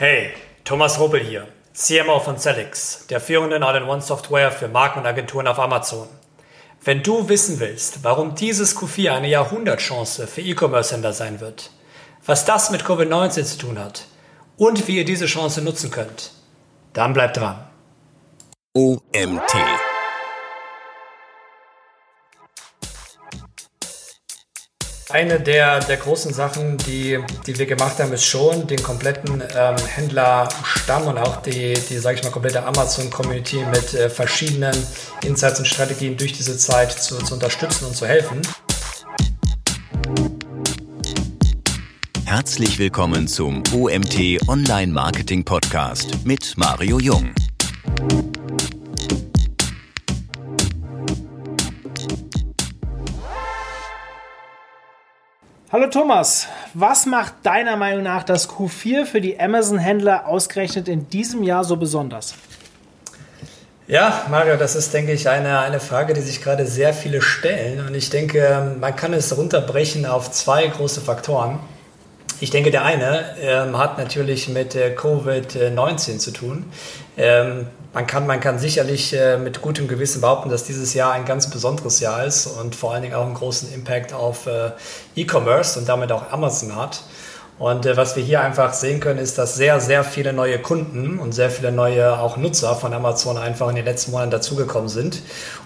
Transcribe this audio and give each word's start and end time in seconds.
Hey, 0.00 0.30
Thomas 0.62 1.00
Robel 1.00 1.18
hier, 1.18 1.48
CMO 1.74 2.20
von 2.20 2.38
Celix, 2.38 3.08
der 3.08 3.20
führenden 3.20 3.64
All-in-One-Software 3.64 4.52
für 4.52 4.68
Marken 4.68 5.00
und 5.00 5.06
Agenturen 5.06 5.48
auf 5.48 5.58
Amazon. 5.58 6.06
Wenn 6.84 7.02
du 7.02 7.28
wissen 7.28 7.58
willst, 7.58 8.04
warum 8.04 8.36
dieses 8.36 8.76
Q4 8.76 9.10
eine 9.10 9.28
Jahrhundertchance 9.28 10.28
für 10.28 10.40
E-Commerce-Händler 10.40 11.12
sein 11.12 11.40
wird, 11.40 11.72
was 12.24 12.44
das 12.44 12.70
mit 12.70 12.84
Covid-19 12.84 13.42
zu 13.42 13.58
tun 13.58 13.80
hat 13.80 14.06
und 14.56 14.86
wie 14.86 14.98
ihr 14.98 15.04
diese 15.04 15.26
Chance 15.26 15.62
nutzen 15.62 15.90
könnt, 15.90 16.30
dann 16.92 17.12
bleibt 17.12 17.36
dran. 17.36 17.66
OMT 18.74 19.52
Eine 25.10 25.40
der, 25.40 25.80
der 25.80 25.96
großen 25.96 26.34
Sachen, 26.34 26.76
die, 26.76 27.18
die 27.46 27.58
wir 27.58 27.64
gemacht 27.64 27.98
haben, 27.98 28.12
ist 28.12 28.26
schon 28.26 28.66
den 28.66 28.82
kompletten 28.82 29.42
ähm, 29.56 29.76
Händlerstamm 29.86 31.06
und 31.06 31.16
auch 31.16 31.40
die, 31.40 31.72
die 31.88 31.96
sage 31.96 32.18
ich 32.18 32.24
mal, 32.24 32.30
komplette 32.30 32.62
Amazon-Community 32.62 33.64
mit 33.72 33.94
äh, 33.94 34.10
verschiedenen 34.10 34.76
Insights 35.24 35.60
und 35.60 35.64
Strategien 35.64 36.18
durch 36.18 36.34
diese 36.34 36.58
Zeit 36.58 36.92
zu, 36.92 37.16
zu 37.24 37.32
unterstützen 37.32 37.86
und 37.86 37.96
zu 37.96 38.06
helfen. 38.06 38.42
Herzlich 42.26 42.78
willkommen 42.78 43.28
zum 43.28 43.62
OMT 43.72 44.46
Online 44.46 44.92
Marketing 44.92 45.42
Podcast 45.42 46.18
mit 46.26 46.52
Mario 46.58 46.98
Jung. 46.98 47.32
Hallo 55.70 55.86
Thomas, 55.88 56.48
was 56.72 57.04
macht 57.04 57.34
deiner 57.42 57.76
Meinung 57.76 58.02
nach 58.02 58.22
das 58.22 58.48
Q4 58.48 59.04
für 59.04 59.20
die 59.20 59.38
Amazon-Händler 59.38 60.26
ausgerechnet 60.26 60.88
in 60.88 61.10
diesem 61.10 61.42
Jahr 61.42 61.62
so 61.62 61.76
besonders? 61.76 62.36
Ja, 63.86 64.24
Mario, 64.30 64.56
das 64.56 64.76
ist, 64.76 64.94
denke 64.94 65.12
ich, 65.12 65.28
eine, 65.28 65.58
eine 65.58 65.78
Frage, 65.78 66.14
die 66.14 66.22
sich 66.22 66.40
gerade 66.40 66.64
sehr 66.64 66.94
viele 66.94 67.20
stellen. 67.20 67.86
Und 67.86 67.94
ich 67.94 68.08
denke, 68.08 68.78
man 68.80 68.96
kann 68.96 69.12
es 69.12 69.36
runterbrechen 69.36 70.06
auf 70.06 70.30
zwei 70.30 70.66
große 70.66 71.02
Faktoren. 71.02 71.58
Ich 72.40 72.48
denke, 72.48 72.70
der 72.70 72.86
eine 72.86 73.36
ähm, 73.38 73.76
hat 73.76 73.98
natürlich 73.98 74.48
mit 74.48 74.74
äh, 74.74 74.96
Covid-19 74.96 76.16
zu 76.16 76.30
tun. 76.30 76.64
Ähm, 77.18 77.66
man 77.92 78.06
kann, 78.06 78.26
man 78.26 78.38
kann 78.38 78.58
sicherlich 78.58 79.12
äh, 79.12 79.38
mit 79.38 79.60
gutem 79.60 79.88
Gewissen 79.88 80.20
behaupten, 80.20 80.50
dass 80.50 80.62
dieses 80.64 80.94
Jahr 80.94 81.12
ein 81.12 81.24
ganz 81.24 81.50
besonderes 81.50 81.98
Jahr 81.98 82.24
ist 82.24 82.46
und 82.46 82.76
vor 82.76 82.92
allen 82.92 83.02
Dingen 83.02 83.14
auch 83.14 83.26
einen 83.26 83.34
großen 83.34 83.72
Impact 83.74 84.12
auf 84.12 84.46
äh, 84.46 84.70
E-Commerce 85.16 85.78
und 85.78 85.88
damit 85.88 86.12
auch 86.12 86.30
Amazon 86.30 86.76
hat. 86.76 87.02
Und 87.58 87.86
äh, 87.86 87.96
was 87.96 88.14
wir 88.14 88.22
hier 88.22 88.40
einfach 88.40 88.72
sehen 88.72 89.00
können, 89.00 89.18
ist, 89.18 89.36
dass 89.36 89.56
sehr, 89.56 89.80
sehr 89.80 90.04
viele 90.04 90.32
neue 90.32 90.60
Kunden 90.60 91.18
und 91.18 91.32
sehr 91.32 91.50
viele 91.50 91.72
neue 91.72 92.20
auch 92.20 92.36
Nutzer 92.36 92.76
von 92.76 92.94
Amazon 92.94 93.36
einfach 93.36 93.68
in 93.68 93.74
den 93.74 93.84
letzten 93.84 94.12
Monaten 94.12 94.30
dazugekommen 94.30 94.88
sind. 94.88 95.22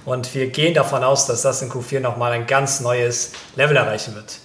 Und 0.07 0.35
wir 0.35 0.47
gehen 0.47 0.73
davon 0.73 1.05
aus, 1.05 1.27
dass 1.27 1.43
das 1.43 1.61
in 1.61 1.71
Q4 1.71 2.01
nochmal 2.01 2.33
ein 2.33 2.47
ganz 2.47 2.81
neues 2.81 3.33
Level 3.57 3.77
erreichen 3.77 4.15
wird. 4.15 4.39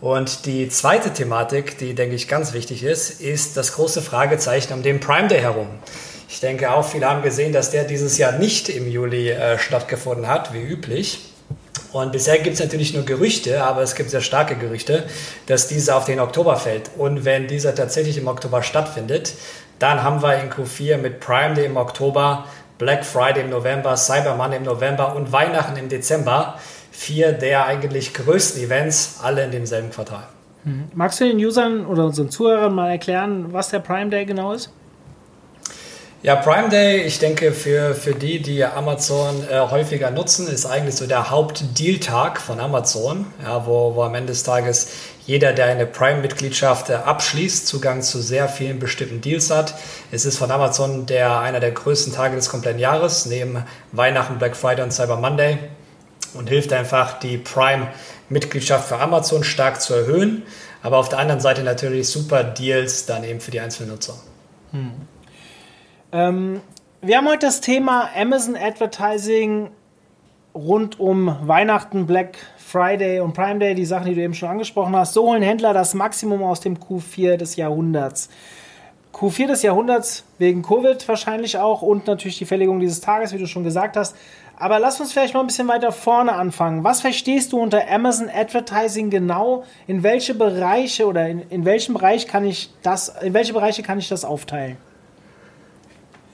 Und 0.00 0.46
die 0.46 0.68
zweite 0.68 1.12
Thematik, 1.12 1.76
die, 1.76 1.94
denke 1.94 2.14
ich, 2.14 2.28
ganz 2.28 2.52
wichtig 2.54 2.84
ist, 2.84 3.20
ist 3.20 3.56
das 3.56 3.74
große 3.74 4.00
Fragezeichen 4.00 4.72
um 4.72 4.82
den 4.82 5.00
Prime 5.00 5.28
Day 5.28 5.40
herum. 5.40 5.68
Ich 6.28 6.40
denke 6.40 6.70
auch, 6.70 6.84
viele 6.84 7.08
haben 7.08 7.22
gesehen, 7.22 7.52
dass 7.52 7.70
der 7.70 7.84
dieses 7.84 8.18
Jahr 8.18 8.32
nicht 8.32 8.68
im 8.68 8.86
Juli 8.88 9.30
äh, 9.30 9.58
stattgefunden 9.58 10.28
hat, 10.28 10.52
wie 10.52 10.60
üblich. 10.60 11.20
Und 11.92 12.12
bisher 12.12 12.38
gibt 12.38 12.54
es 12.54 12.60
natürlich 12.60 12.92
nur 12.92 13.04
Gerüchte, 13.04 13.64
aber 13.64 13.80
es 13.80 13.94
gibt 13.94 14.10
sehr 14.10 14.20
starke 14.20 14.54
Gerüchte, 14.56 15.04
dass 15.46 15.68
dieser 15.68 15.96
auf 15.96 16.04
den 16.04 16.20
Oktober 16.20 16.56
fällt. 16.56 16.90
Und 16.98 17.24
wenn 17.24 17.48
dieser 17.48 17.74
tatsächlich 17.74 18.18
im 18.18 18.28
Oktober 18.28 18.62
stattfindet, 18.62 19.32
dann 19.78 20.02
haben 20.02 20.22
wir 20.22 20.38
in 20.42 20.50
Q4 20.50 20.98
mit 20.98 21.20
Prime 21.20 21.54
Day 21.54 21.64
im 21.64 21.78
Oktober, 21.78 22.44
Black 22.76 23.06
Friday 23.06 23.44
im 23.44 23.50
November, 23.50 23.96
Cyber 23.96 24.34
Monday 24.34 24.58
im 24.58 24.64
November 24.64 25.16
und 25.16 25.32
Weihnachten 25.32 25.76
im 25.78 25.88
Dezember 25.88 26.58
vier 26.90 27.32
der 27.32 27.64
eigentlich 27.64 28.12
größten 28.12 28.62
Events, 28.62 29.20
alle 29.22 29.44
in 29.44 29.52
demselben 29.52 29.90
Quartal. 29.90 30.24
Mhm. 30.64 30.84
Magst 30.94 31.20
du 31.20 31.24
den 31.24 31.38
Usern 31.38 31.86
oder 31.86 32.04
unseren 32.04 32.28
Zuhörern 32.28 32.74
mal 32.74 32.90
erklären, 32.90 33.52
was 33.52 33.70
der 33.70 33.78
Prime 33.78 34.10
Day 34.10 34.26
genau 34.26 34.52
ist? 34.52 34.72
Ja, 36.20 36.34
Prime 36.34 36.68
Day, 36.68 37.02
ich 37.02 37.20
denke, 37.20 37.52
für, 37.52 37.94
für 37.94 38.12
die, 38.12 38.42
die 38.42 38.64
Amazon 38.64 39.44
äh, 39.48 39.60
häufiger 39.60 40.10
nutzen, 40.10 40.48
ist 40.48 40.66
eigentlich 40.66 40.96
so 40.96 41.06
der 41.06 41.30
Hauptdeal-Tag 41.30 42.40
von 42.40 42.58
Amazon, 42.58 43.26
ja, 43.40 43.64
wo, 43.66 43.94
wo 43.94 44.02
am 44.02 44.16
Ende 44.16 44.32
des 44.32 44.42
Tages 44.42 44.88
jeder, 45.26 45.52
der 45.52 45.66
eine 45.66 45.86
Prime-Mitgliedschaft 45.86 46.90
äh, 46.90 46.94
abschließt, 46.94 47.68
Zugang 47.68 48.02
zu 48.02 48.20
sehr 48.20 48.48
vielen 48.48 48.80
bestimmten 48.80 49.20
Deals 49.20 49.50
hat. 49.50 49.76
Es 50.10 50.24
ist 50.24 50.38
von 50.38 50.50
Amazon 50.50 51.06
der, 51.06 51.38
einer 51.38 51.60
der 51.60 51.70
größten 51.70 52.12
Tage 52.12 52.34
des 52.34 52.48
kompletten 52.48 52.80
Jahres, 52.80 53.26
neben 53.26 53.62
Weihnachten, 53.92 54.38
Black 54.38 54.56
Friday 54.56 54.82
und 54.82 54.90
Cyber 54.90 55.18
Monday 55.18 55.58
und 56.34 56.48
hilft 56.48 56.72
einfach, 56.72 57.20
die 57.20 57.38
Prime-Mitgliedschaft 57.38 58.88
für 58.88 58.98
Amazon 58.98 59.44
stark 59.44 59.80
zu 59.80 59.94
erhöhen. 59.94 60.42
Aber 60.82 60.96
auf 60.96 61.10
der 61.10 61.20
anderen 61.20 61.40
Seite 61.40 61.62
natürlich 61.62 62.08
super 62.08 62.42
Deals 62.42 63.06
dann 63.06 63.22
eben 63.22 63.40
für 63.40 63.52
die 63.52 63.60
einzelnen 63.60 63.90
Nutzer. 63.90 64.14
Hm. 64.72 65.06
Ähm, 66.10 66.60
wir 67.02 67.18
haben 67.18 67.28
heute 67.28 67.46
das 67.46 67.60
Thema 67.60 68.08
Amazon 68.16 68.56
Advertising 68.56 69.70
rund 70.54 70.98
um 70.98 71.36
Weihnachten, 71.42 72.06
Black 72.06 72.38
Friday 72.56 73.20
und 73.20 73.34
Prime 73.34 73.58
Day, 73.58 73.74
die 73.74 73.84
Sachen, 73.84 74.06
die 74.06 74.14
du 74.14 74.22
eben 74.22 74.34
schon 74.34 74.48
angesprochen 74.48 74.96
hast. 74.96 75.14
So 75.14 75.26
holen 75.26 75.42
Händler 75.42 75.74
das 75.74 75.94
Maximum 75.94 76.42
aus 76.42 76.60
dem 76.60 76.78
Q4 76.78 77.36
des 77.36 77.56
Jahrhunderts. 77.56 78.30
Q4 79.14 79.46
des 79.48 79.62
Jahrhunderts 79.62 80.24
wegen 80.38 80.62
Covid 80.62 81.06
wahrscheinlich 81.08 81.58
auch 81.58 81.82
und 81.82 82.06
natürlich 82.06 82.38
die 82.38 82.44
Fälligung 82.46 82.80
dieses 82.80 83.00
Tages, 83.00 83.32
wie 83.32 83.38
du 83.38 83.46
schon 83.46 83.64
gesagt 83.64 83.96
hast. 83.96 84.16
Aber 84.56 84.78
lass 84.78 85.00
uns 85.00 85.12
vielleicht 85.12 85.34
mal 85.34 85.40
ein 85.40 85.46
bisschen 85.46 85.68
weiter 85.68 85.92
vorne 85.92 86.32
anfangen. 86.32 86.84
Was 86.84 87.00
verstehst 87.00 87.52
du 87.52 87.60
unter 87.60 87.88
Amazon 87.90 88.28
Advertising 88.28 89.10
genau? 89.10 89.64
In 89.86 90.02
welche 90.02 90.34
Bereiche 90.34 91.06
oder 91.06 91.28
in, 91.28 91.42
in 91.50 91.64
welchem 91.64 91.94
Bereich 91.94 92.26
kann 92.26 92.44
ich 92.44 92.70
das, 92.82 93.08
in 93.22 93.34
welche 93.34 93.52
Bereiche 93.52 93.82
kann 93.82 93.98
ich 93.98 94.08
das 94.08 94.24
aufteilen? 94.24 94.78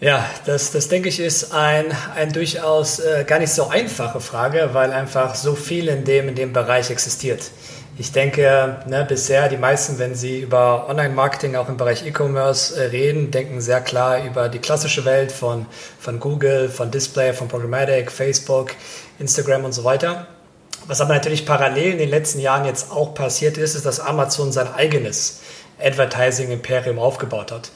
Ja, 0.04 0.28
das, 0.44 0.70
das 0.70 0.88
denke 0.88 1.08
ich 1.08 1.18
ist 1.18 1.54
ein, 1.54 1.86
ein 2.14 2.30
durchaus 2.30 2.98
äh, 2.98 3.24
gar 3.26 3.38
nicht 3.38 3.54
so 3.54 3.68
einfache 3.68 4.20
Frage, 4.20 4.68
weil 4.74 4.92
einfach 4.92 5.34
so 5.34 5.54
viel 5.54 5.88
in 5.88 6.04
dem, 6.04 6.28
in 6.28 6.34
dem 6.34 6.52
Bereich 6.52 6.90
existiert. 6.90 7.50
Ich 7.96 8.12
denke, 8.12 8.82
ne, 8.86 9.06
bisher 9.08 9.48
die 9.48 9.56
meisten, 9.56 9.98
wenn 9.98 10.14
sie 10.14 10.40
über 10.40 10.90
Online-Marketing 10.90 11.56
auch 11.56 11.70
im 11.70 11.78
Bereich 11.78 12.04
E-Commerce 12.04 12.78
äh, 12.78 12.88
reden, 12.88 13.30
denken 13.30 13.62
sehr 13.62 13.80
klar 13.80 14.22
über 14.22 14.50
die 14.50 14.58
klassische 14.58 15.06
Welt 15.06 15.32
von, 15.32 15.64
von 15.98 16.20
Google, 16.20 16.68
von 16.68 16.90
Display, 16.90 17.32
von 17.32 17.48
Programmatic, 17.48 18.12
Facebook, 18.12 18.72
Instagram 19.18 19.64
und 19.64 19.72
so 19.72 19.84
weiter. 19.84 20.26
Was 20.86 21.00
aber 21.00 21.14
natürlich 21.14 21.46
parallel 21.46 21.92
in 21.92 21.98
den 21.98 22.10
letzten 22.10 22.40
Jahren 22.40 22.66
jetzt 22.66 22.90
auch 22.90 23.14
passiert 23.14 23.56
ist, 23.56 23.74
ist, 23.74 23.86
dass 23.86 24.00
Amazon 24.00 24.52
sein 24.52 24.68
eigenes 24.74 25.40
Advertising-Imperium 25.82 26.98
aufgebaut 26.98 27.50
hat. 27.52 27.70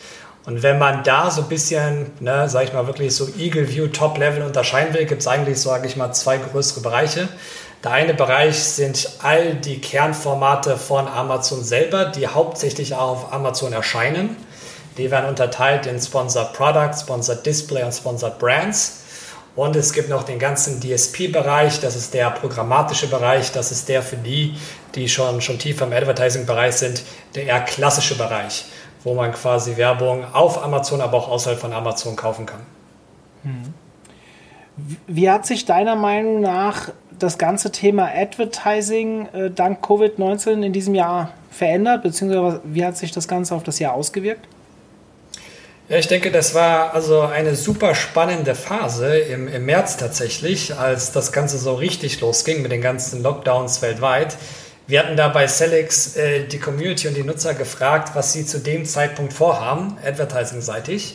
Und 0.48 0.62
wenn 0.62 0.78
man 0.78 1.04
da 1.04 1.30
so 1.30 1.42
ein 1.42 1.48
bisschen, 1.48 2.10
ne, 2.20 2.48
sag 2.48 2.64
ich 2.64 2.72
mal, 2.72 2.86
wirklich 2.86 3.14
so 3.14 3.28
Eagle 3.36 3.68
View 3.68 3.88
Top 3.88 4.16
Level 4.16 4.42
unterscheiden 4.42 4.94
will, 4.94 5.04
gibt 5.04 5.20
es 5.20 5.28
eigentlich, 5.28 5.60
sage 5.60 5.86
ich 5.86 5.94
mal, 5.94 6.10
zwei 6.14 6.38
größere 6.38 6.80
Bereiche. 6.80 7.28
Der 7.84 7.90
eine 7.90 8.14
Bereich 8.14 8.58
sind 8.58 9.10
all 9.22 9.56
die 9.56 9.78
Kernformate 9.78 10.78
von 10.78 11.06
Amazon 11.06 11.62
selber, 11.62 12.06
die 12.06 12.26
hauptsächlich 12.26 12.94
auch 12.94 13.10
auf 13.10 13.32
Amazon 13.34 13.74
erscheinen. 13.74 14.36
Die 14.96 15.10
werden 15.10 15.28
unterteilt 15.28 15.84
in 15.84 16.00
Sponsored 16.00 16.54
Products, 16.54 17.02
Sponsored 17.02 17.44
Display 17.44 17.82
und 17.82 17.92
Sponsored 17.92 18.38
Brands. 18.38 19.02
Und 19.54 19.76
es 19.76 19.92
gibt 19.92 20.08
noch 20.08 20.22
den 20.22 20.38
ganzen 20.38 20.80
DSP-Bereich, 20.80 21.80
das 21.80 21.94
ist 21.94 22.14
der 22.14 22.30
programmatische 22.30 23.08
Bereich, 23.08 23.52
das 23.52 23.70
ist 23.70 23.88
der 23.90 24.02
für 24.02 24.16
die, 24.16 24.56
die 24.94 25.10
schon, 25.10 25.42
schon 25.42 25.58
tiefer 25.58 25.84
im 25.84 25.92
Advertising-Bereich 25.92 26.76
sind, 26.76 27.02
der 27.34 27.44
eher 27.44 27.60
klassische 27.60 28.16
Bereich, 28.16 28.64
wo 29.04 29.14
man 29.14 29.32
quasi 29.32 29.76
Werbung 29.76 30.24
auf 30.32 30.62
Amazon, 30.62 31.00
aber 31.00 31.18
auch 31.18 31.28
außerhalb 31.28 31.58
von 31.58 31.72
Amazon 31.72 32.16
kaufen 32.16 32.46
kann. 32.46 32.60
Hm. 33.42 33.74
Wie 35.06 35.28
hat 35.28 35.46
sich 35.46 35.64
deiner 35.64 35.96
Meinung 35.96 36.40
nach 36.40 36.90
das 37.18 37.38
ganze 37.38 37.72
Thema 37.72 38.08
Advertising 38.14 39.26
äh, 39.32 39.50
dank 39.50 39.84
Covid-19 39.84 40.62
in 40.62 40.72
diesem 40.72 40.94
Jahr 40.94 41.32
verändert, 41.50 42.02
beziehungsweise 42.02 42.60
wie 42.64 42.84
hat 42.84 42.96
sich 42.96 43.10
das 43.10 43.26
Ganze 43.26 43.54
auf 43.54 43.64
das 43.64 43.78
Jahr 43.80 43.94
ausgewirkt? 43.94 44.46
Ja, 45.88 45.96
ich 45.96 46.06
denke, 46.06 46.30
das 46.30 46.54
war 46.54 46.92
also 46.92 47.22
eine 47.22 47.56
super 47.56 47.94
spannende 47.94 48.54
Phase 48.54 49.18
im, 49.18 49.48
im 49.48 49.64
März 49.64 49.96
tatsächlich, 49.96 50.76
als 50.76 51.12
das 51.12 51.32
Ganze 51.32 51.56
so 51.56 51.74
richtig 51.74 52.20
losging 52.20 52.60
mit 52.60 52.70
den 52.70 52.82
ganzen 52.82 53.22
Lockdowns 53.22 53.80
weltweit. 53.80 54.36
Wir 54.88 55.00
hatten 55.00 55.18
da 55.18 55.28
bei 55.28 55.46
Celix 55.46 56.16
äh, 56.16 56.44
die 56.44 56.58
Community 56.58 57.08
und 57.08 57.14
die 57.14 57.22
Nutzer 57.22 57.52
gefragt, 57.52 58.12
was 58.14 58.32
sie 58.32 58.46
zu 58.46 58.58
dem 58.58 58.86
Zeitpunkt 58.86 59.34
vorhaben, 59.34 59.98
advertising-seitig. 60.02 61.14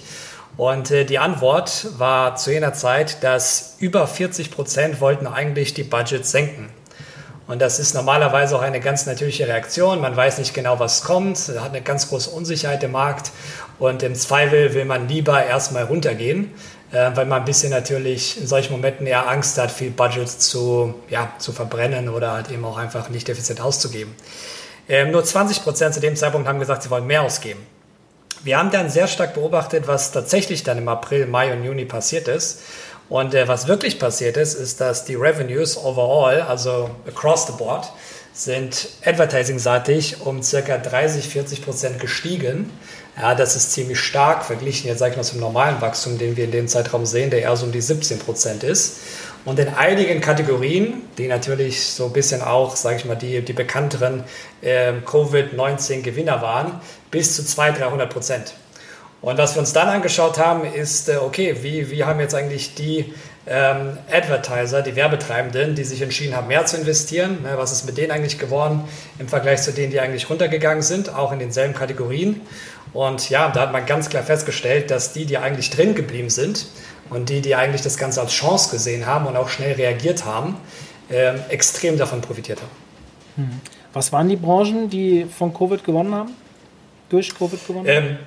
Und 0.57 0.91
äh, 0.91 1.05
die 1.05 1.17
Antwort 1.17 1.87
war 1.97 2.35
zu 2.35 2.51
jener 2.51 2.73
Zeit, 2.73 3.23
dass 3.23 3.77
über 3.79 4.05
40 4.05 4.51
Prozent 4.51 5.01
wollten 5.01 5.25
eigentlich 5.25 5.73
die 5.73 5.81
Budgets 5.81 6.29
senken. 6.29 6.69
Und 7.47 7.63
das 7.63 7.79
ist 7.79 7.95
normalerweise 7.95 8.55
auch 8.55 8.61
eine 8.61 8.79
ganz 8.79 9.07
natürliche 9.07 9.47
Reaktion. 9.47 9.99
Man 10.01 10.15
weiß 10.15 10.37
nicht 10.37 10.53
genau, 10.53 10.77
was 10.77 11.03
kommt, 11.03 11.39
hat 11.39 11.69
eine 11.69 11.81
ganz 11.81 12.09
große 12.09 12.29
Unsicherheit 12.29 12.83
im 12.83 12.91
Markt 12.91 13.31
und 13.79 14.03
im 14.03 14.13
Zweifel 14.13 14.75
will 14.75 14.85
man 14.85 15.07
lieber 15.07 15.43
erstmal 15.43 15.85
runtergehen, 15.85 16.51
weil 17.15 17.25
man 17.25 17.41
ein 17.41 17.45
bisschen 17.45 17.71
natürlich 17.71 18.39
in 18.39 18.47
solchen 18.47 18.71
Momenten 18.71 19.07
eher 19.07 19.27
Angst 19.27 19.57
hat, 19.57 19.71
viel 19.71 19.89
Budget 19.89 20.29
zu, 20.29 20.93
ja, 21.09 21.33
zu 21.39 21.51
verbrennen 21.51 22.07
oder 22.07 22.31
halt 22.31 22.51
eben 22.51 22.63
auch 22.65 22.77
einfach 22.77 23.09
nicht 23.09 23.29
effizient 23.29 23.61
auszugeben. 23.61 24.15
Ähm, 24.87 25.11
nur 25.11 25.23
20 25.23 25.63
Prozent 25.63 25.93
zu 25.93 25.99
dem 25.99 26.15
Zeitpunkt 26.15 26.47
haben 26.47 26.59
gesagt, 26.59 26.83
sie 26.83 26.89
wollen 26.89 27.07
mehr 27.07 27.23
ausgeben. 27.23 27.65
Wir 28.43 28.57
haben 28.57 28.71
dann 28.71 28.89
sehr 28.89 29.07
stark 29.07 29.33
beobachtet, 29.33 29.87
was 29.87 30.11
tatsächlich 30.11 30.63
dann 30.63 30.77
im 30.77 30.87
April, 30.87 31.25
Mai 31.27 31.53
und 31.53 31.63
Juni 31.63 31.85
passiert 31.85 32.27
ist. 32.27 32.61
Und 33.09 33.33
äh, 33.33 33.47
was 33.47 33.67
wirklich 33.67 33.99
passiert 33.99 34.37
ist, 34.37 34.53
ist, 34.53 34.81
dass 34.81 35.05
die 35.05 35.15
Revenues 35.15 35.77
overall, 35.77 36.41
also 36.41 36.89
across 37.07 37.47
the 37.47 37.53
board, 37.53 37.91
sind 38.33 38.89
advertising-seitig 39.05 40.21
um 40.21 40.41
circa 40.41 40.77
30, 40.77 41.27
40 41.27 41.63
Prozent 41.63 41.99
gestiegen. 41.99 42.69
Ja, 43.15 43.36
das 43.36 43.56
ist 43.56 43.71
ziemlich 43.71 44.00
stark 44.00 44.44
verglichen 44.44 44.88
jetzt, 44.88 45.00
sage 45.00 45.12
ich 45.12 45.18
mal, 45.18 45.24
zum 45.24 45.39
normalen 45.39 45.80
Wachstum, 45.81 46.18
den 46.18 46.36
wir 46.36 46.45
in 46.45 46.51
dem 46.51 46.68
Zeitraum 46.68 47.06
sehen, 47.06 47.30
der 47.30 47.44
eher 47.44 47.56
so 47.56 47.65
um 47.65 47.71
die 47.71 47.81
17 47.81 48.18
Prozent 48.18 48.63
ist. 48.63 49.01
Und 49.45 49.60
in 49.60 49.68
einigen 49.69 50.19
Kategorien, 50.19 51.04
die 51.18 51.27
natürlich 51.27 51.86
so 51.86 52.06
ein 52.06 52.13
bisschen 52.13 52.42
auch, 52.42 52.75
sage 52.75 52.95
ich 52.95 53.06
mal, 53.06 53.15
die, 53.15 53.42
die 53.42 53.54
bekannteren 53.54 54.24
äh, 54.62 54.94
Covid-19-Gewinner 55.06 56.42
waren, 56.42 56.81
bis 57.12 57.36
zu 57.36 57.45
200, 57.45 57.81
300 57.81 58.10
Prozent. 58.12 58.54
Und 59.21 59.38
was 59.38 59.56
wir 59.56 59.60
uns 59.60 59.74
dann 59.74 59.89
angeschaut 59.89 60.39
haben, 60.39 60.65
ist, 60.65 61.07
äh, 61.07 61.18
okay, 61.18 61.57
wie, 61.62 61.92
wie 61.92 62.04
haben 62.04 62.19
jetzt 62.19 62.33
eigentlich 62.33 62.74
die 62.74 63.13
ähm, 63.45 63.97
Advertiser, 64.11 64.81
die 64.81 64.95
Werbetreibenden, 64.95 65.75
die 65.75 65.83
sich 65.83 66.01
entschieden 66.01 66.35
haben, 66.35 66.47
mehr 66.47 66.65
zu 66.65 66.77
investieren, 66.77 67.41
ne, 67.43 67.53
was 67.55 67.71
ist 67.71 67.85
mit 67.85 67.97
denen 67.97 68.11
eigentlich 68.11 68.39
geworden 68.39 68.83
im 69.19 69.27
Vergleich 69.27 69.61
zu 69.61 69.73
denen, 69.73 69.91
die 69.91 69.99
eigentlich 69.99 70.29
runtergegangen 70.29 70.81
sind, 70.81 71.13
auch 71.13 71.31
in 71.31 71.39
denselben 71.39 71.73
Kategorien. 71.73 72.41
Und 72.93 73.29
ja, 73.29 73.49
da 73.49 73.61
hat 73.61 73.73
man 73.73 73.85
ganz 73.85 74.09
klar 74.09 74.23
festgestellt, 74.23 74.91
dass 74.91 75.13
die, 75.13 75.25
die 75.25 75.37
eigentlich 75.37 75.71
drin 75.71 75.95
geblieben 75.95 76.29
sind, 76.29 76.67
und 77.09 77.29
die, 77.29 77.41
die 77.41 77.55
eigentlich 77.55 77.81
das 77.81 77.97
Ganze 77.97 78.21
als 78.21 78.31
Chance 78.31 78.71
gesehen 78.71 79.05
haben 79.05 79.25
und 79.27 79.35
auch 79.35 79.49
schnell 79.49 79.73
reagiert 79.73 80.25
haben, 80.25 80.55
äh, 81.09 81.33
extrem 81.49 81.97
davon 81.97 82.21
profitiert 82.21 82.59
haben. 82.61 82.71
Hm. 83.35 83.61
Was 83.93 84.11
waren 84.11 84.29
die 84.29 84.35
Branchen, 84.35 84.89
die 84.89 85.25
von 85.25 85.53
Covid 85.53 85.83
gewonnen 85.83 86.13
haben? 86.13 86.31
Durch 87.09 87.37
Covid 87.37 87.67
gewonnen 87.67 87.87
haben? 87.87 88.05
Ähm, 88.05 88.17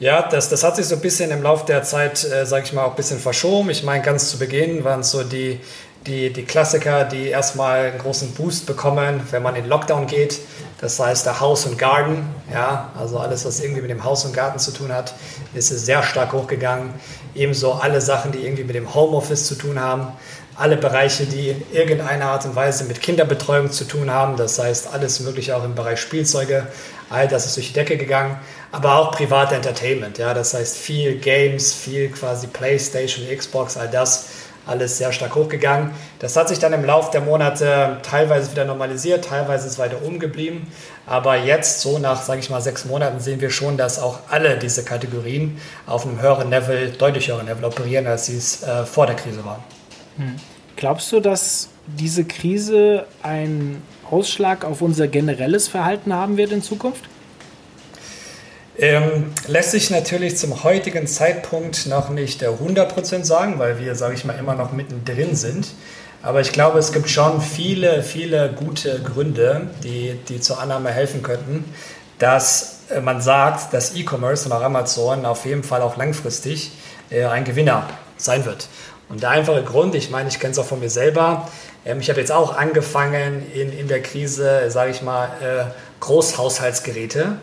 ja, 0.00 0.22
das, 0.28 0.48
das 0.48 0.62
hat 0.62 0.76
sich 0.76 0.86
so 0.86 0.94
ein 0.94 1.00
bisschen 1.00 1.30
im 1.30 1.42
Laufe 1.42 1.66
der 1.66 1.82
Zeit, 1.82 2.24
äh, 2.24 2.46
sage 2.46 2.64
ich 2.64 2.72
mal, 2.72 2.84
auch 2.84 2.90
ein 2.90 2.96
bisschen 2.96 3.18
verschoben. 3.18 3.70
Ich 3.70 3.82
meine, 3.82 4.02
ganz 4.02 4.30
zu 4.30 4.38
Beginn 4.38 4.84
waren 4.84 5.00
es 5.00 5.10
so 5.10 5.24
die, 5.24 5.60
die, 6.06 6.32
die 6.32 6.44
Klassiker, 6.44 7.04
die 7.04 7.28
erstmal 7.28 7.86
einen 7.86 7.98
großen 7.98 8.32
Boost 8.32 8.66
bekommen, 8.66 9.20
wenn 9.30 9.42
man 9.42 9.56
in 9.56 9.66
Lockdown 9.66 10.06
geht. 10.06 10.38
Das 10.80 11.00
heißt, 11.00 11.26
der 11.26 11.40
Haus 11.40 11.66
und 11.66 11.76
Garten, 11.76 12.24
ja, 12.52 12.92
also 12.96 13.18
alles, 13.18 13.44
was 13.44 13.58
irgendwie 13.58 13.80
mit 13.80 13.90
dem 13.90 14.04
Haus 14.04 14.24
und 14.24 14.32
Garten 14.32 14.60
zu 14.60 14.70
tun 14.70 14.92
hat, 14.92 15.14
ist 15.52 15.68
sehr 15.68 16.04
stark 16.04 16.32
hochgegangen. 16.32 16.94
Ebenso 17.34 17.72
alle 17.72 18.00
Sachen, 18.00 18.30
die 18.30 18.38
irgendwie 18.38 18.62
mit 18.62 18.76
dem 18.76 18.94
Homeoffice 18.94 19.46
zu 19.46 19.56
tun 19.56 19.80
haben. 19.80 20.12
Alle 20.54 20.76
Bereiche, 20.76 21.26
die 21.26 21.50
in 21.50 21.62
irgendeiner 21.72 22.26
Art 22.26 22.44
und 22.44 22.54
Weise 22.54 22.84
mit 22.84 23.00
Kinderbetreuung 23.00 23.72
zu 23.72 23.84
tun 23.84 24.10
haben. 24.12 24.36
Das 24.36 24.58
heißt, 24.60 24.92
alles 24.92 25.18
mögliche 25.20 25.56
auch 25.56 25.64
im 25.64 25.74
Bereich 25.74 26.00
Spielzeuge. 26.00 26.68
All 27.10 27.26
das 27.26 27.46
ist 27.46 27.56
durch 27.56 27.68
die 27.68 27.72
Decke 27.72 27.96
gegangen. 27.96 28.38
Aber 28.70 28.96
auch 28.96 29.12
private 29.12 29.54
Entertainment. 29.54 30.18
Ja, 30.18 30.34
das 30.34 30.52
heißt, 30.54 30.76
viel 30.76 31.16
Games, 31.18 31.72
viel 31.72 32.10
quasi 32.10 32.46
Playstation, 32.46 33.26
Xbox, 33.34 33.76
all 33.76 33.88
das 33.88 34.26
alles 34.68 34.98
sehr 34.98 35.12
stark 35.12 35.34
hochgegangen. 35.34 35.92
Das 36.18 36.36
hat 36.36 36.48
sich 36.48 36.58
dann 36.58 36.72
im 36.72 36.84
Laufe 36.84 37.10
der 37.10 37.22
Monate 37.22 37.98
teilweise 38.02 38.50
wieder 38.52 38.64
normalisiert, 38.64 39.24
teilweise 39.24 39.66
ist 39.66 39.78
weiter 39.78 40.02
umgeblieben. 40.04 40.66
Aber 41.06 41.36
jetzt, 41.36 41.80
so 41.80 41.98
nach, 41.98 42.22
sage 42.22 42.40
ich 42.40 42.50
mal, 42.50 42.60
sechs 42.60 42.84
Monaten, 42.84 43.18
sehen 43.18 43.40
wir 43.40 43.50
schon, 43.50 43.78
dass 43.78 43.98
auch 43.98 44.18
alle 44.28 44.58
diese 44.58 44.84
Kategorien 44.84 45.58
auf 45.86 46.06
einem 46.06 46.20
höheren 46.20 46.50
Level, 46.50 46.90
deutlich 46.90 47.28
höheren 47.28 47.46
Level 47.46 47.64
operieren, 47.64 48.06
als 48.06 48.26
sie 48.26 48.36
es 48.36 48.62
äh, 48.62 48.84
vor 48.84 49.06
der 49.06 49.16
Krise 49.16 49.42
waren. 49.44 49.62
Hm. 50.18 50.36
Glaubst 50.76 51.10
du, 51.12 51.20
dass 51.20 51.70
diese 51.86 52.24
Krise 52.24 53.06
einen 53.22 53.82
Ausschlag 54.10 54.64
auf 54.64 54.82
unser 54.82 55.08
generelles 55.08 55.66
Verhalten 55.66 56.12
haben 56.12 56.36
wird 56.36 56.52
in 56.52 56.62
Zukunft? 56.62 57.04
Ähm, 58.80 59.32
lässt 59.48 59.72
sich 59.72 59.90
natürlich 59.90 60.36
zum 60.36 60.62
heutigen 60.62 61.08
Zeitpunkt 61.08 61.86
noch 61.86 62.10
nicht 62.10 62.44
100% 62.44 63.24
sagen, 63.24 63.58
weil 63.58 63.80
wir, 63.80 63.96
sage 63.96 64.14
ich 64.14 64.24
mal, 64.24 64.38
immer 64.38 64.54
noch 64.54 64.70
mittendrin 64.70 65.34
sind. 65.34 65.74
Aber 66.22 66.40
ich 66.40 66.52
glaube, 66.52 66.78
es 66.78 66.92
gibt 66.92 67.10
schon 67.10 67.40
viele, 67.40 68.04
viele 68.04 68.52
gute 68.52 69.00
Gründe, 69.02 69.70
die, 69.82 70.14
die 70.28 70.40
zur 70.40 70.60
Annahme 70.60 70.90
helfen 70.90 71.24
könnten, 71.24 71.64
dass 72.20 72.82
äh, 72.90 73.00
man 73.00 73.20
sagt, 73.20 73.74
dass 73.74 73.96
E-Commerce 73.96 74.46
und 74.46 74.52
auch 74.52 74.62
Amazon 74.62 75.26
auf 75.26 75.44
jeden 75.44 75.64
Fall 75.64 75.82
auch 75.82 75.96
langfristig 75.96 76.70
äh, 77.10 77.24
ein 77.24 77.42
Gewinner 77.42 77.88
sein 78.16 78.44
wird. 78.44 78.68
Und 79.08 79.22
der 79.22 79.30
einfache 79.30 79.64
Grund, 79.64 79.96
ich 79.96 80.10
meine, 80.10 80.28
ich 80.28 80.38
kenne 80.38 80.52
es 80.52 80.58
auch 80.58 80.66
von 80.66 80.78
mir 80.78 80.90
selber, 80.90 81.48
ähm, 81.84 81.98
ich 81.98 82.10
habe 82.10 82.20
jetzt 82.20 82.30
auch 82.30 82.56
angefangen 82.56 83.44
in, 83.52 83.76
in 83.76 83.88
der 83.88 84.02
Krise, 84.02 84.70
sage 84.70 84.92
ich 84.92 85.02
mal, 85.02 85.26
äh, 85.42 85.64
Großhaushaltsgeräte 86.00 87.38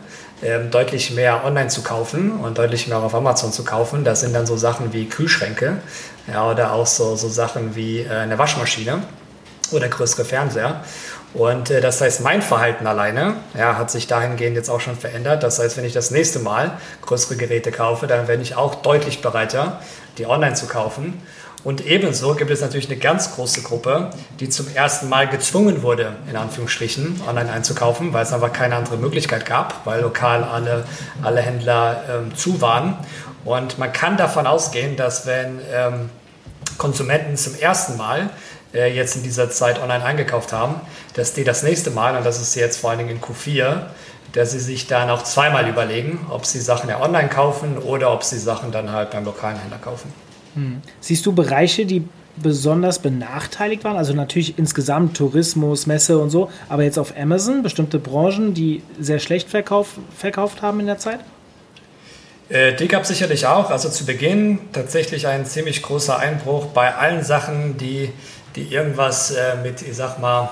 deutlich 0.70 1.12
mehr 1.12 1.44
online 1.44 1.68
zu 1.68 1.82
kaufen 1.82 2.32
und 2.32 2.58
deutlich 2.58 2.88
mehr 2.88 2.98
auf 2.98 3.14
Amazon 3.14 3.52
zu 3.52 3.64
kaufen. 3.64 4.04
Das 4.04 4.20
sind 4.20 4.34
dann 4.34 4.46
so 4.46 4.56
Sachen 4.56 4.92
wie 4.92 5.08
Kühlschränke 5.08 5.78
ja, 6.30 6.50
oder 6.50 6.72
auch 6.72 6.86
so, 6.86 7.16
so 7.16 7.28
Sachen 7.28 7.74
wie 7.74 8.00
äh, 8.00 8.10
eine 8.10 8.38
Waschmaschine 8.38 9.02
oder 9.72 9.88
größere 9.88 10.24
Fernseher. 10.24 10.82
Und 11.34 11.70
äh, 11.70 11.80
das 11.80 12.00
heißt, 12.00 12.20
mein 12.22 12.42
Verhalten 12.42 12.86
alleine 12.86 13.36
ja, 13.56 13.76
hat 13.76 13.90
sich 13.90 14.06
dahingehend 14.06 14.56
jetzt 14.56 14.68
auch 14.68 14.80
schon 14.80 14.96
verändert. 14.96 15.42
Das 15.42 15.58
heißt, 15.58 15.76
wenn 15.76 15.84
ich 15.84 15.92
das 15.92 16.10
nächste 16.10 16.38
Mal 16.38 16.72
größere 17.02 17.36
Geräte 17.36 17.72
kaufe, 17.72 18.06
dann 18.06 18.28
werde 18.28 18.42
ich 18.42 18.56
auch 18.56 18.76
deutlich 18.76 19.22
bereiter, 19.22 19.80
die 20.18 20.26
online 20.26 20.54
zu 20.54 20.66
kaufen. 20.66 21.20
Und 21.66 21.84
ebenso 21.84 22.36
gibt 22.36 22.52
es 22.52 22.60
natürlich 22.60 22.88
eine 22.88 22.96
ganz 22.96 23.34
große 23.34 23.62
Gruppe, 23.62 24.10
die 24.38 24.48
zum 24.48 24.72
ersten 24.72 25.08
Mal 25.08 25.26
gezwungen 25.26 25.82
wurde, 25.82 26.14
in 26.30 26.36
Anführungsstrichen, 26.36 27.20
online 27.28 27.50
einzukaufen, 27.50 28.12
weil 28.12 28.22
es 28.22 28.32
einfach 28.32 28.52
keine 28.52 28.76
andere 28.76 28.96
Möglichkeit 28.98 29.46
gab, 29.46 29.84
weil 29.84 30.00
lokal 30.00 30.44
alle, 30.44 30.84
alle 31.22 31.40
Händler 31.40 32.04
ähm, 32.08 32.36
zu 32.36 32.60
waren. 32.60 32.96
Und 33.44 33.80
man 33.80 33.92
kann 33.92 34.16
davon 34.16 34.46
ausgehen, 34.46 34.94
dass 34.94 35.26
wenn 35.26 35.58
ähm, 35.74 36.10
Konsumenten 36.78 37.36
zum 37.36 37.56
ersten 37.56 37.96
Mal 37.96 38.30
äh, 38.72 38.94
jetzt 38.94 39.16
in 39.16 39.24
dieser 39.24 39.50
Zeit 39.50 39.82
online 39.82 40.04
eingekauft 40.04 40.52
haben, 40.52 40.76
dass 41.14 41.32
die 41.32 41.42
das 41.42 41.64
nächste 41.64 41.90
Mal, 41.90 42.16
und 42.16 42.24
das 42.24 42.40
ist 42.40 42.54
jetzt 42.54 42.76
vor 42.76 42.90
allen 42.90 43.00
Dingen 43.00 43.10
in 43.10 43.20
Q4, 43.20 43.86
dass 44.34 44.52
sie 44.52 44.60
sich 44.60 44.86
dann 44.86 45.10
auch 45.10 45.24
zweimal 45.24 45.68
überlegen, 45.68 46.28
ob 46.30 46.46
sie 46.46 46.60
Sachen 46.60 46.88
ja 46.88 47.00
online 47.00 47.28
kaufen 47.28 47.76
oder 47.76 48.12
ob 48.12 48.22
sie 48.22 48.38
Sachen 48.38 48.70
dann 48.70 48.92
halt 48.92 49.10
beim 49.10 49.24
lokalen 49.24 49.58
Händler 49.58 49.78
kaufen. 49.78 50.25
Siehst 51.00 51.26
du 51.26 51.32
Bereiche, 51.32 51.86
die 51.86 52.04
besonders 52.36 52.98
benachteiligt 52.98 53.84
waren? 53.84 53.96
Also 53.96 54.12
natürlich 54.12 54.58
insgesamt 54.58 55.16
Tourismus, 55.16 55.86
Messe 55.86 56.18
und 56.18 56.30
so, 56.30 56.50
aber 56.68 56.82
jetzt 56.82 56.98
auf 56.98 57.14
Amazon 57.16 57.62
bestimmte 57.62 57.98
Branchen, 57.98 58.54
die 58.54 58.82
sehr 59.00 59.18
schlecht 59.18 59.48
verkauf, 59.48 59.98
verkauft 60.16 60.62
haben 60.62 60.80
in 60.80 60.86
der 60.86 60.98
Zeit? 60.98 61.20
Äh, 62.48 62.74
die 62.74 62.88
gab 62.88 63.02
es 63.02 63.08
sicherlich 63.08 63.46
auch. 63.46 63.70
Also 63.70 63.88
zu 63.88 64.06
Beginn 64.06 64.58
tatsächlich 64.72 65.26
ein 65.26 65.46
ziemlich 65.46 65.82
großer 65.82 66.18
Einbruch 66.18 66.66
bei 66.66 66.94
allen 66.94 67.24
Sachen, 67.24 67.76
die, 67.76 68.10
die 68.54 68.72
irgendwas 68.72 69.32
äh, 69.32 69.56
mit, 69.62 69.82
ich 69.82 69.96
sag 69.96 70.18
mal, 70.20 70.50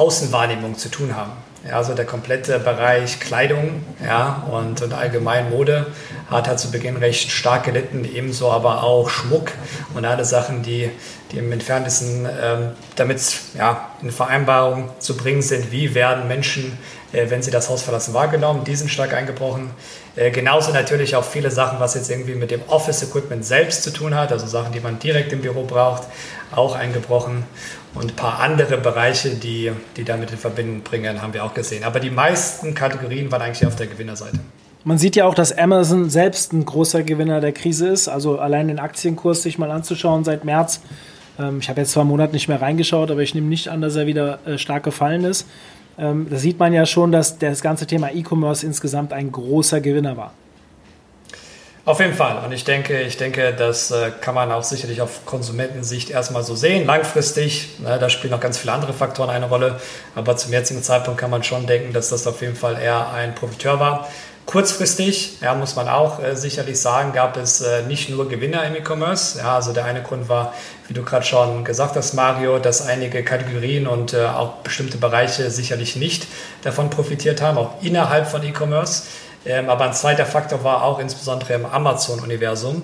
Außenwahrnehmung 0.00 0.78
zu 0.78 0.88
tun 0.88 1.14
haben. 1.14 1.32
Ja, 1.68 1.76
also 1.76 1.92
der 1.92 2.06
komplette 2.06 2.58
Bereich 2.58 3.20
Kleidung 3.20 3.84
ja, 4.02 4.48
und, 4.50 4.80
und 4.80 4.94
allgemein 4.94 5.50
Mode 5.50 5.88
hat 6.30 6.48
halt 6.48 6.58
zu 6.58 6.70
Beginn 6.70 6.96
recht 6.96 7.30
stark 7.30 7.64
gelitten, 7.64 8.08
ebenso 8.10 8.50
aber 8.50 8.82
auch 8.82 9.10
Schmuck 9.10 9.52
und 9.92 10.06
alle 10.06 10.24
Sachen, 10.24 10.62
die, 10.62 10.90
die 11.30 11.36
im 11.36 11.52
entferntesten 11.52 12.26
ähm, 12.42 12.70
damit 12.96 13.20
ja, 13.58 13.90
in 14.00 14.10
Vereinbarung 14.10 14.88
zu 15.00 15.18
bringen 15.18 15.42
sind, 15.42 15.70
wie 15.70 15.94
werden 15.94 16.28
Menschen, 16.28 16.78
äh, 17.12 17.28
wenn 17.28 17.42
sie 17.42 17.50
das 17.50 17.68
Haus 17.68 17.82
verlassen, 17.82 18.14
wahrgenommen, 18.14 18.64
die 18.64 18.74
sind 18.74 18.88
stark 18.88 19.12
eingebrochen. 19.12 19.70
Äh, 20.16 20.30
genauso 20.30 20.72
natürlich 20.72 21.14
auch 21.14 21.24
viele 21.24 21.50
Sachen, 21.50 21.78
was 21.78 21.94
jetzt 21.94 22.10
irgendwie 22.10 22.36
mit 22.36 22.50
dem 22.50 22.62
Office-Equipment 22.68 23.44
selbst 23.44 23.82
zu 23.82 23.90
tun 23.90 24.14
hat, 24.14 24.32
also 24.32 24.46
Sachen, 24.46 24.72
die 24.72 24.80
man 24.80 24.98
direkt 24.98 25.30
im 25.34 25.42
Büro 25.42 25.64
braucht, 25.64 26.04
auch 26.52 26.74
eingebrochen 26.74 27.44
und 27.94 28.12
ein 28.12 28.16
paar 28.16 28.40
andere 28.40 28.76
Bereiche, 28.76 29.30
die, 29.30 29.72
die 29.96 30.04
damit 30.04 30.30
in 30.30 30.38
Verbindung 30.38 30.82
bringen, 30.82 31.20
haben 31.20 31.34
wir 31.34 31.44
auch 31.44 31.54
gesehen. 31.54 31.84
Aber 31.84 32.00
die 32.00 32.10
meisten 32.10 32.74
Kategorien 32.74 33.30
waren 33.32 33.42
eigentlich 33.42 33.66
auf 33.66 33.76
der 33.76 33.86
Gewinnerseite. 33.86 34.38
Man 34.84 34.96
sieht 34.96 35.16
ja 35.16 35.26
auch, 35.26 35.34
dass 35.34 35.56
Amazon 35.56 36.08
selbst 36.08 36.52
ein 36.52 36.64
großer 36.64 37.02
Gewinner 37.02 37.40
der 37.40 37.52
Krise 37.52 37.88
ist. 37.88 38.08
Also 38.08 38.38
allein 38.38 38.68
den 38.68 38.78
Aktienkurs 38.78 39.42
sich 39.42 39.58
mal 39.58 39.70
anzuschauen 39.70 40.24
seit 40.24 40.44
März. 40.44 40.80
Ähm, 41.38 41.58
ich 41.60 41.68
habe 41.68 41.80
jetzt 41.80 41.92
zwei 41.92 42.04
Monate 42.04 42.32
nicht 42.32 42.48
mehr 42.48 42.62
reingeschaut, 42.62 43.10
aber 43.10 43.20
ich 43.20 43.34
nehme 43.34 43.48
nicht 43.48 43.68
an, 43.68 43.80
dass 43.80 43.96
er 43.96 44.06
wieder 44.06 44.38
äh, 44.46 44.56
stark 44.56 44.84
gefallen 44.84 45.24
ist. 45.24 45.46
Ähm, 45.98 46.28
da 46.30 46.36
sieht 46.36 46.58
man 46.58 46.72
ja 46.72 46.86
schon, 46.86 47.12
dass 47.12 47.38
das 47.38 47.60
ganze 47.60 47.86
Thema 47.86 48.10
E-Commerce 48.10 48.64
insgesamt 48.64 49.12
ein 49.12 49.30
großer 49.30 49.80
Gewinner 49.80 50.16
war. 50.16 50.32
Auf 51.86 51.98
jeden 51.98 52.14
Fall. 52.14 52.44
Und 52.44 52.52
ich 52.52 52.64
denke, 52.64 53.00
ich 53.00 53.16
denke, 53.16 53.54
das 53.54 53.90
äh, 53.90 54.10
kann 54.20 54.34
man 54.34 54.52
auch 54.52 54.62
sicherlich 54.62 55.00
auf 55.00 55.24
Konsumentensicht 55.24 56.10
erstmal 56.10 56.42
so 56.42 56.54
sehen. 56.54 56.86
Langfristig, 56.86 57.78
ne, 57.78 57.98
da 57.98 58.10
spielen 58.10 58.32
noch 58.32 58.40
ganz 58.40 58.58
viele 58.58 58.72
andere 58.72 58.92
Faktoren 58.92 59.30
eine 59.30 59.48
Rolle. 59.48 59.80
Aber 60.14 60.36
zum 60.36 60.52
jetzigen 60.52 60.82
Zeitpunkt 60.82 61.18
kann 61.18 61.30
man 61.30 61.42
schon 61.42 61.66
denken, 61.66 61.94
dass 61.94 62.10
das 62.10 62.26
auf 62.26 62.42
jeden 62.42 62.54
Fall 62.54 62.78
eher 62.78 63.10
ein 63.12 63.34
Profiteur 63.34 63.80
war. 63.80 64.08
Kurzfristig, 64.44 65.40
ja, 65.40 65.54
muss 65.54 65.76
man 65.76 65.88
auch 65.88 66.22
äh, 66.22 66.36
sicherlich 66.36 66.78
sagen, 66.80 67.12
gab 67.12 67.36
es 67.36 67.60
äh, 67.60 67.82
nicht 67.82 68.10
nur 68.10 68.28
Gewinner 68.28 68.64
im 68.64 68.74
E-Commerce. 68.74 69.38
Ja, 69.38 69.54
also 69.54 69.72
der 69.72 69.84
eine 69.84 70.02
Grund 70.02 70.28
war, 70.28 70.52
wie 70.88 70.92
du 70.94 71.02
gerade 71.02 71.24
schon 71.24 71.64
gesagt 71.64 71.96
hast, 71.96 72.14
Mario, 72.14 72.58
dass 72.58 72.86
einige 72.86 73.22
Kategorien 73.22 73.86
und 73.86 74.12
äh, 74.12 74.26
auch 74.26 74.56
bestimmte 74.56 74.98
Bereiche 74.98 75.50
sicherlich 75.50 75.96
nicht 75.96 76.26
davon 76.62 76.90
profitiert 76.90 77.40
haben, 77.40 77.58
auch 77.58 77.80
innerhalb 77.80 78.28
von 78.28 78.42
E-Commerce. 78.42 79.04
Ähm, 79.46 79.70
aber 79.70 79.84
ein 79.84 79.94
zweiter 79.94 80.26
Faktor 80.26 80.64
war 80.64 80.82
auch 80.84 80.98
insbesondere 80.98 81.54
im 81.54 81.66
Amazon-Universum, 81.66 82.82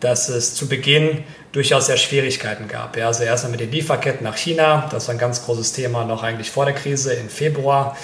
dass 0.00 0.28
es 0.28 0.54
zu 0.54 0.68
Beginn 0.68 1.24
durchaus 1.52 1.86
sehr 1.86 1.96
Schwierigkeiten 1.96 2.68
gab. 2.68 2.96
Ja, 2.96 3.06
also 3.06 3.22
erstmal 3.22 3.52
mit 3.52 3.60
den 3.60 3.70
Lieferketten 3.70 4.24
nach 4.24 4.36
China, 4.36 4.88
das 4.90 5.08
war 5.08 5.14
ein 5.14 5.18
ganz 5.18 5.44
großes 5.44 5.72
Thema 5.72 6.04
noch 6.04 6.22
eigentlich 6.22 6.50
vor 6.50 6.66
der 6.66 6.74
Krise 6.74 7.14
im 7.14 7.28
Februar. 7.28 7.96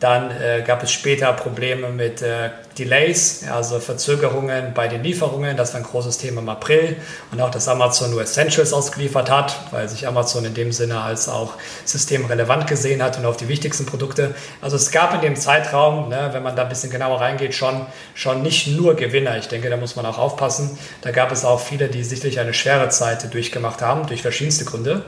Dann 0.00 0.30
äh, 0.30 0.62
gab 0.66 0.82
es 0.82 0.90
später 0.90 1.32
Probleme 1.32 1.88
mit 1.88 2.20
äh, 2.20 2.50
Delays, 2.78 3.44
also 3.48 3.78
Verzögerungen 3.78 4.74
bei 4.74 4.88
den 4.88 5.02
Lieferungen. 5.02 5.56
Das 5.56 5.72
war 5.72 5.80
ein 5.80 5.86
großes 5.86 6.18
Thema 6.18 6.40
im 6.40 6.48
April. 6.48 6.96
Und 7.30 7.40
auch, 7.40 7.50
dass 7.50 7.68
Amazon 7.68 8.10
nur 8.10 8.20
Essentials 8.20 8.72
ausgeliefert 8.72 9.30
hat, 9.30 9.56
weil 9.70 9.88
sich 9.88 10.06
Amazon 10.06 10.44
in 10.44 10.54
dem 10.54 10.72
Sinne 10.72 11.00
als 11.00 11.28
auch 11.28 11.54
systemrelevant 11.84 12.66
gesehen 12.66 13.02
hat 13.02 13.18
und 13.18 13.24
auf 13.24 13.36
die 13.36 13.48
wichtigsten 13.48 13.86
Produkte. 13.86 14.34
Also 14.60 14.76
es 14.76 14.90
gab 14.90 15.14
in 15.14 15.20
dem 15.20 15.36
Zeitraum, 15.36 16.08
ne, 16.08 16.30
wenn 16.32 16.42
man 16.42 16.56
da 16.56 16.62
ein 16.62 16.68
bisschen 16.68 16.90
genauer 16.90 17.20
reingeht, 17.20 17.54
schon, 17.54 17.86
schon 18.14 18.42
nicht 18.42 18.66
nur 18.66 18.96
Gewinner. 18.96 19.38
Ich 19.38 19.48
denke, 19.48 19.70
da 19.70 19.76
muss 19.76 19.94
man 19.94 20.04
auch 20.06 20.18
aufpassen. 20.18 20.76
Da 21.02 21.12
gab 21.12 21.30
es 21.30 21.44
auch 21.44 21.60
viele, 21.60 21.88
die 21.88 22.02
sicherlich 22.02 22.40
eine 22.40 22.52
schwere 22.52 22.88
Zeit 22.88 23.32
durchgemacht 23.32 23.80
haben, 23.80 24.06
durch 24.06 24.22
verschiedenste 24.22 24.64
Gründe. 24.64 25.04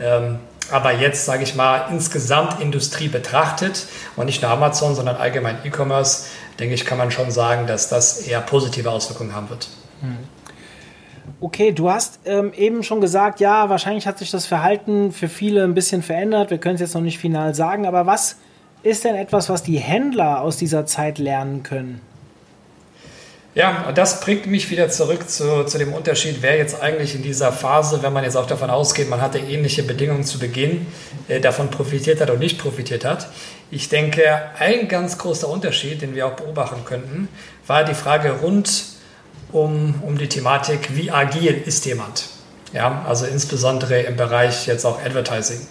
Ähm, 0.00 0.38
aber 0.70 0.92
jetzt, 0.92 1.24
sage 1.24 1.42
ich 1.42 1.54
mal, 1.54 1.86
insgesamt 1.90 2.60
Industrie 2.60 3.08
betrachtet 3.08 3.86
und 4.16 4.26
nicht 4.26 4.42
nur 4.42 4.50
Amazon, 4.50 4.94
sondern 4.94 5.16
allgemein 5.16 5.58
E-Commerce, 5.64 6.26
denke 6.58 6.74
ich, 6.74 6.84
kann 6.84 6.98
man 6.98 7.10
schon 7.10 7.30
sagen, 7.30 7.66
dass 7.66 7.88
das 7.88 8.22
eher 8.22 8.40
positive 8.40 8.90
Auswirkungen 8.90 9.34
haben 9.34 9.48
wird. 9.50 9.68
Hm. 10.00 10.18
Okay, 11.40 11.72
du 11.72 11.90
hast 11.90 12.20
ähm, 12.24 12.52
eben 12.54 12.82
schon 12.82 13.00
gesagt, 13.00 13.40
ja, 13.40 13.68
wahrscheinlich 13.68 14.06
hat 14.06 14.18
sich 14.18 14.30
das 14.30 14.46
Verhalten 14.46 15.12
für 15.12 15.28
viele 15.28 15.64
ein 15.64 15.74
bisschen 15.74 16.02
verändert. 16.02 16.50
Wir 16.50 16.58
können 16.58 16.74
es 16.74 16.80
jetzt 16.80 16.94
noch 16.94 17.00
nicht 17.00 17.18
final 17.18 17.54
sagen, 17.54 17.86
aber 17.86 18.06
was 18.06 18.36
ist 18.82 19.04
denn 19.04 19.14
etwas, 19.14 19.48
was 19.48 19.62
die 19.62 19.78
Händler 19.78 20.40
aus 20.40 20.56
dieser 20.56 20.86
Zeit 20.86 21.18
lernen 21.18 21.62
können? 21.62 22.00
Ja, 23.52 23.90
das 23.92 24.20
bringt 24.20 24.46
mich 24.46 24.70
wieder 24.70 24.90
zurück 24.90 25.28
zu, 25.28 25.64
zu 25.64 25.76
dem 25.76 25.92
Unterschied, 25.92 26.36
wer 26.40 26.56
jetzt 26.56 26.80
eigentlich 26.80 27.16
in 27.16 27.22
dieser 27.22 27.50
Phase, 27.50 28.00
wenn 28.00 28.12
man 28.12 28.22
jetzt 28.22 28.36
auch 28.36 28.46
davon 28.46 28.70
ausgeht, 28.70 29.10
man 29.10 29.20
hatte 29.20 29.38
ähnliche 29.38 29.82
Bedingungen 29.82 30.22
zu 30.22 30.38
Beginn, 30.38 30.86
äh, 31.26 31.40
davon 31.40 31.68
profitiert 31.68 32.20
hat 32.20 32.30
und 32.30 32.38
nicht 32.38 32.58
profitiert 32.58 33.04
hat. 33.04 33.28
Ich 33.72 33.88
denke, 33.88 34.22
ein 34.56 34.86
ganz 34.86 35.18
großer 35.18 35.48
Unterschied, 35.48 36.00
den 36.00 36.14
wir 36.14 36.28
auch 36.28 36.34
beobachten 36.34 36.84
könnten, 36.84 37.28
war 37.66 37.82
die 37.82 37.94
Frage 37.94 38.34
rund 38.40 38.84
um, 39.50 40.00
um 40.06 40.16
die 40.16 40.28
Thematik, 40.28 40.90
wie 40.94 41.10
agil 41.10 41.60
ist 41.66 41.84
jemand? 41.86 42.26
Ja, 42.72 43.04
also 43.08 43.26
insbesondere 43.26 44.02
im 44.02 44.14
Bereich 44.14 44.68
jetzt 44.68 44.84
auch 44.84 45.02
Advertising. 45.04 45.66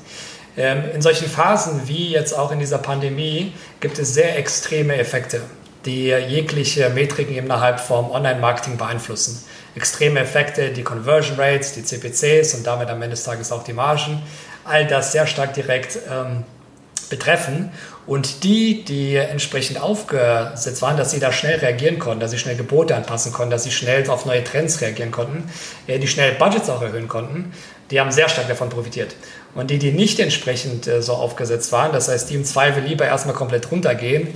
Ähm, 0.58 0.84
in 0.94 1.02
solchen 1.02 1.30
Phasen 1.30 1.88
wie 1.88 2.10
jetzt 2.10 2.34
auch 2.34 2.52
in 2.52 2.60
dieser 2.60 2.80
Pandemie 2.80 3.54
gibt 3.80 4.00
es 4.00 4.14
sehr 4.14 4.38
extreme 4.38 4.98
Effekte 4.98 5.40
die 5.86 6.08
jegliche 6.08 6.90
Metriken 6.90 7.36
innerhalb 7.36 7.80
vom 7.80 8.12
Online-Marketing 8.12 8.78
beeinflussen. 8.78 9.44
Extreme 9.76 10.20
Effekte, 10.20 10.70
die 10.70 10.84
Conversion 10.84 11.40
Rates, 11.40 11.74
die 11.74 11.84
CPCs 11.84 12.56
und 12.56 12.68
damit 12.68 12.90
am 12.90 13.02
Ende 13.02 13.16
des 13.16 13.24
Tages 13.24 13.52
auch 13.52 13.64
die 13.64 13.74
Margen, 13.74 14.22
all 14.66 14.86
das 14.86 15.12
sehr 15.12 15.26
stark 15.26 15.54
direkt 15.54 16.00
ähm, 16.12 16.44
betreffen. 17.10 17.72
Und 18.06 18.44
die, 18.44 18.84
die 18.84 19.16
entsprechend 19.16 19.80
aufgesetzt 19.80 20.82
waren, 20.82 20.98
dass 20.98 21.12
sie 21.12 21.20
da 21.20 21.32
schnell 21.32 21.60
reagieren 21.60 22.00
konnten, 22.00 22.20
dass 22.20 22.32
sie 22.32 22.40
schnell 22.40 22.56
Gebote 22.56 22.96
anpassen 22.96 23.32
konnten, 23.32 23.52
dass 23.52 23.64
sie 23.64 23.72
schnell 23.72 24.10
auf 24.10 24.26
neue 24.26 24.44
Trends 24.44 24.82
reagieren 24.82 25.12
konnten, 25.12 25.50
äh, 25.88 26.00
die 26.00 26.08
schnell 26.08 26.34
Budgets 26.34 26.70
auch 26.70 26.82
erhöhen 26.82 27.08
konnten, 27.08 27.54
die 27.92 28.00
haben 28.00 28.12
sehr 28.12 28.30
stark 28.30 28.48
davon 28.48 28.70
profitiert. 28.70 29.16
Und 29.56 29.70
die, 29.72 29.80
die 29.80 29.92
nicht 29.92 30.20
entsprechend 30.20 30.88
äh, 30.88 31.02
so 31.02 31.14
aufgesetzt 31.14 31.72
waren, 31.72 31.92
das 31.92 32.08
heißt, 32.08 32.30
die 32.30 32.36
im 32.36 32.46
Zweifel 32.46 32.84
lieber 32.84 33.06
erstmal 33.06 33.36
komplett 33.36 33.72
runtergehen, 33.72 34.28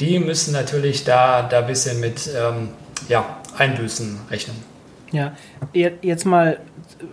die 0.00 0.18
müssen 0.18 0.52
natürlich 0.52 1.04
da, 1.04 1.42
da 1.42 1.60
ein 1.60 1.66
bisschen 1.66 2.00
mit 2.00 2.28
ähm, 2.36 2.70
ja, 3.08 3.38
Einbüßen 3.56 4.20
rechnen. 4.30 4.56
Ja, 5.10 5.32
jetzt 5.72 6.24
mal 6.24 6.60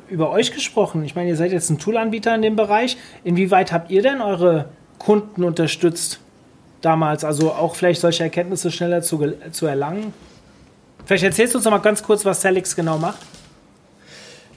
über 0.09 0.29
euch 0.29 0.51
gesprochen. 0.51 1.03
Ich 1.05 1.15
meine, 1.15 1.29
ihr 1.29 1.35
seid 1.35 1.51
jetzt 1.51 1.69
ein 1.69 1.79
Toolanbieter 1.79 2.35
in 2.35 2.41
dem 2.41 2.55
Bereich. 2.55 2.97
Inwieweit 3.23 3.71
habt 3.71 3.89
ihr 3.91 4.01
denn 4.01 4.21
eure 4.21 4.69
Kunden 4.99 5.43
unterstützt 5.43 6.19
damals? 6.81 7.23
Also 7.23 7.51
auch 7.53 7.75
vielleicht 7.75 8.01
solche 8.01 8.23
Erkenntnisse 8.23 8.71
schneller 8.71 9.01
zu, 9.01 9.33
zu 9.51 9.65
erlangen? 9.65 10.13
Vielleicht 11.05 11.23
erzählst 11.23 11.53
du 11.53 11.59
uns 11.59 11.65
noch 11.65 11.71
mal 11.71 11.77
ganz 11.79 12.03
kurz, 12.03 12.25
was 12.25 12.41
Celix 12.41 12.75
genau 12.75 12.97
macht. 12.97 13.19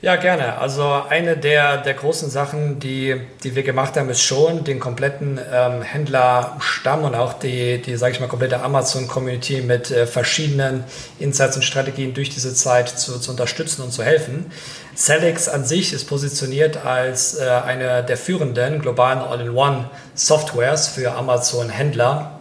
Ja, 0.01 0.15
gerne. 0.15 0.59
Also 0.59 1.03
eine 1.09 1.37
der, 1.37 1.79
der 1.79 1.95
großen 1.95 2.31
Sachen, 2.31 2.79
die, 2.79 3.21
die 3.43 3.57
wir 3.57 3.65
gemacht 3.65 3.97
haben, 3.97 4.09
ist 4.09 4.23
schon, 4.23 4.63
den 4.63 4.79
kompletten 4.79 5.41
ähm, 5.53 5.83
Händlerstamm 5.83 7.03
und 7.03 7.17
auch 7.17 7.33
die, 7.33 7.83
die 7.83 7.97
sage 7.97 8.13
ich 8.13 8.21
mal, 8.21 8.29
komplette 8.29 8.63
Amazon-Community 8.63 9.61
mit 9.63 9.91
äh, 9.91 10.07
verschiedenen 10.07 10.85
Insights 11.19 11.57
und 11.57 11.63
Strategien 11.63 12.15
durch 12.15 12.31
diese 12.31 12.55
Zeit 12.55 12.89
zu, 12.89 13.19
zu 13.19 13.33
unterstützen 13.33 13.83
und 13.83 13.91
zu 13.91 14.05
helfen. 14.05 14.53
Celix 14.95 15.49
an 15.49 15.65
sich 15.65 15.93
ist 15.93 16.05
positioniert 16.05 16.85
als 16.87 17.37
äh, 17.37 17.49
eine 17.49 18.05
der 18.05 18.17
führenden 18.17 18.81
globalen 18.81 19.19
All-in-One-Softwares 19.19 20.87
für 20.87 21.11
Amazon-Händler, 21.15 22.39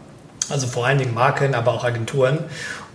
also 0.50 0.68
vor 0.68 0.86
allen 0.86 1.00
Dingen 1.00 1.16
Marken, 1.16 1.56
aber 1.56 1.74
auch 1.74 1.84
Agenturen. 1.84 2.38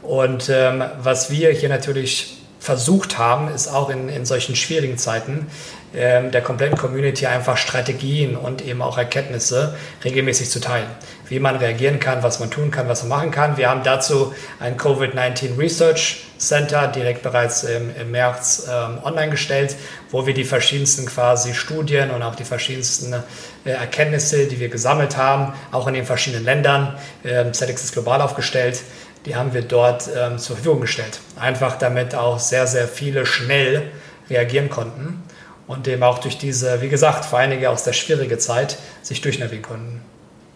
Und 0.03 0.49
ähm, 0.51 0.85
was 1.03 1.33
wir 1.33 1.51
hier 1.51 1.69
natürlich 1.69 2.42
versucht 2.63 3.19
haben, 3.19 3.53
ist 3.53 3.67
auch 3.67 3.91
in, 3.91 4.09
in 4.09 4.25
solchen 4.25 4.55
schwierigen 4.55 4.97
Zeiten 4.97 5.49
ähm, 5.95 6.31
der 6.31 6.43
kompletten 6.43 6.79
Community 6.79 7.27
einfach 7.27 7.57
Strategien 7.57 8.37
und 8.37 8.65
eben 8.65 8.81
auch 8.83 8.99
Erkenntnisse 8.99 9.75
regelmäßig 10.05 10.49
zu 10.49 10.61
teilen. 10.61 10.87
Wie 11.29 11.41
man 11.41 11.57
reagieren 11.57 11.99
kann, 11.99 12.23
was 12.23 12.39
man 12.39 12.53
tun 12.53 12.71
kann, 12.71 12.89
was 12.89 13.03
man 13.03 13.19
machen 13.19 13.31
kann. 13.33 13.57
Wir 13.57 13.69
haben 13.69 13.83
dazu 13.83 14.33
ein 14.61 14.77
Covid-19 14.77 15.59
Research 15.59 16.25
Center 16.39 16.87
direkt 16.87 17.23
bereits 17.23 17.65
im, 17.65 17.91
im 18.01 18.13
März 18.13 18.69
ähm, 18.71 18.99
online 19.03 19.31
gestellt, 19.31 19.77
wo 20.11 20.27
wir 20.27 20.35
die 20.35 20.45
verschiedensten 20.45 21.07
quasi 21.07 21.55
Studien 21.55 22.11
und 22.11 22.23
auch 22.23 22.37
die 22.37 22.45
verschiedensten 22.45 23.13
äh, 23.13 23.71
Erkenntnisse, 23.71 24.47
die 24.47 24.61
wir 24.61 24.69
gesammelt 24.69 25.17
haben, 25.17 25.53
auch 25.73 25.89
in 25.89 25.95
den 25.95 26.07
verschiedenen 26.07 26.45
Ländern, 26.45 26.97
ähm, 27.25 27.53
ZX 27.53 27.85
ist 27.85 27.93
global 27.93 28.21
aufgestellt, 28.23 28.83
die 29.27 29.37
haben 29.37 29.55
wir 29.55 29.63
dort 29.63 30.09
ähm, 30.17 30.39
zur 30.39 30.57
Verfügung 30.57 30.81
gestellt. 30.81 31.21
Einfach 31.39 31.79
damit 31.79 32.15
auch 32.15 32.39
sehr, 32.39 32.67
sehr 32.67 32.89
viele 32.89 33.27
schnell 33.27 33.91
reagieren 34.29 34.71
konnten 34.71 35.23
und 35.67 35.87
dem 35.87 36.03
auch 36.03 36.19
durch 36.19 36.39
diese, 36.39 36.83
wie 36.83 36.89
gesagt, 36.89 37.25
für 37.25 37.39
einige 37.39 37.71
aus 37.71 37.85
der 37.85 37.93
schwierigen 37.93 38.39
Zeit 38.39 38.79
sich 39.03 39.21
durchnavigieren 39.21 39.63
konnten. 39.63 40.01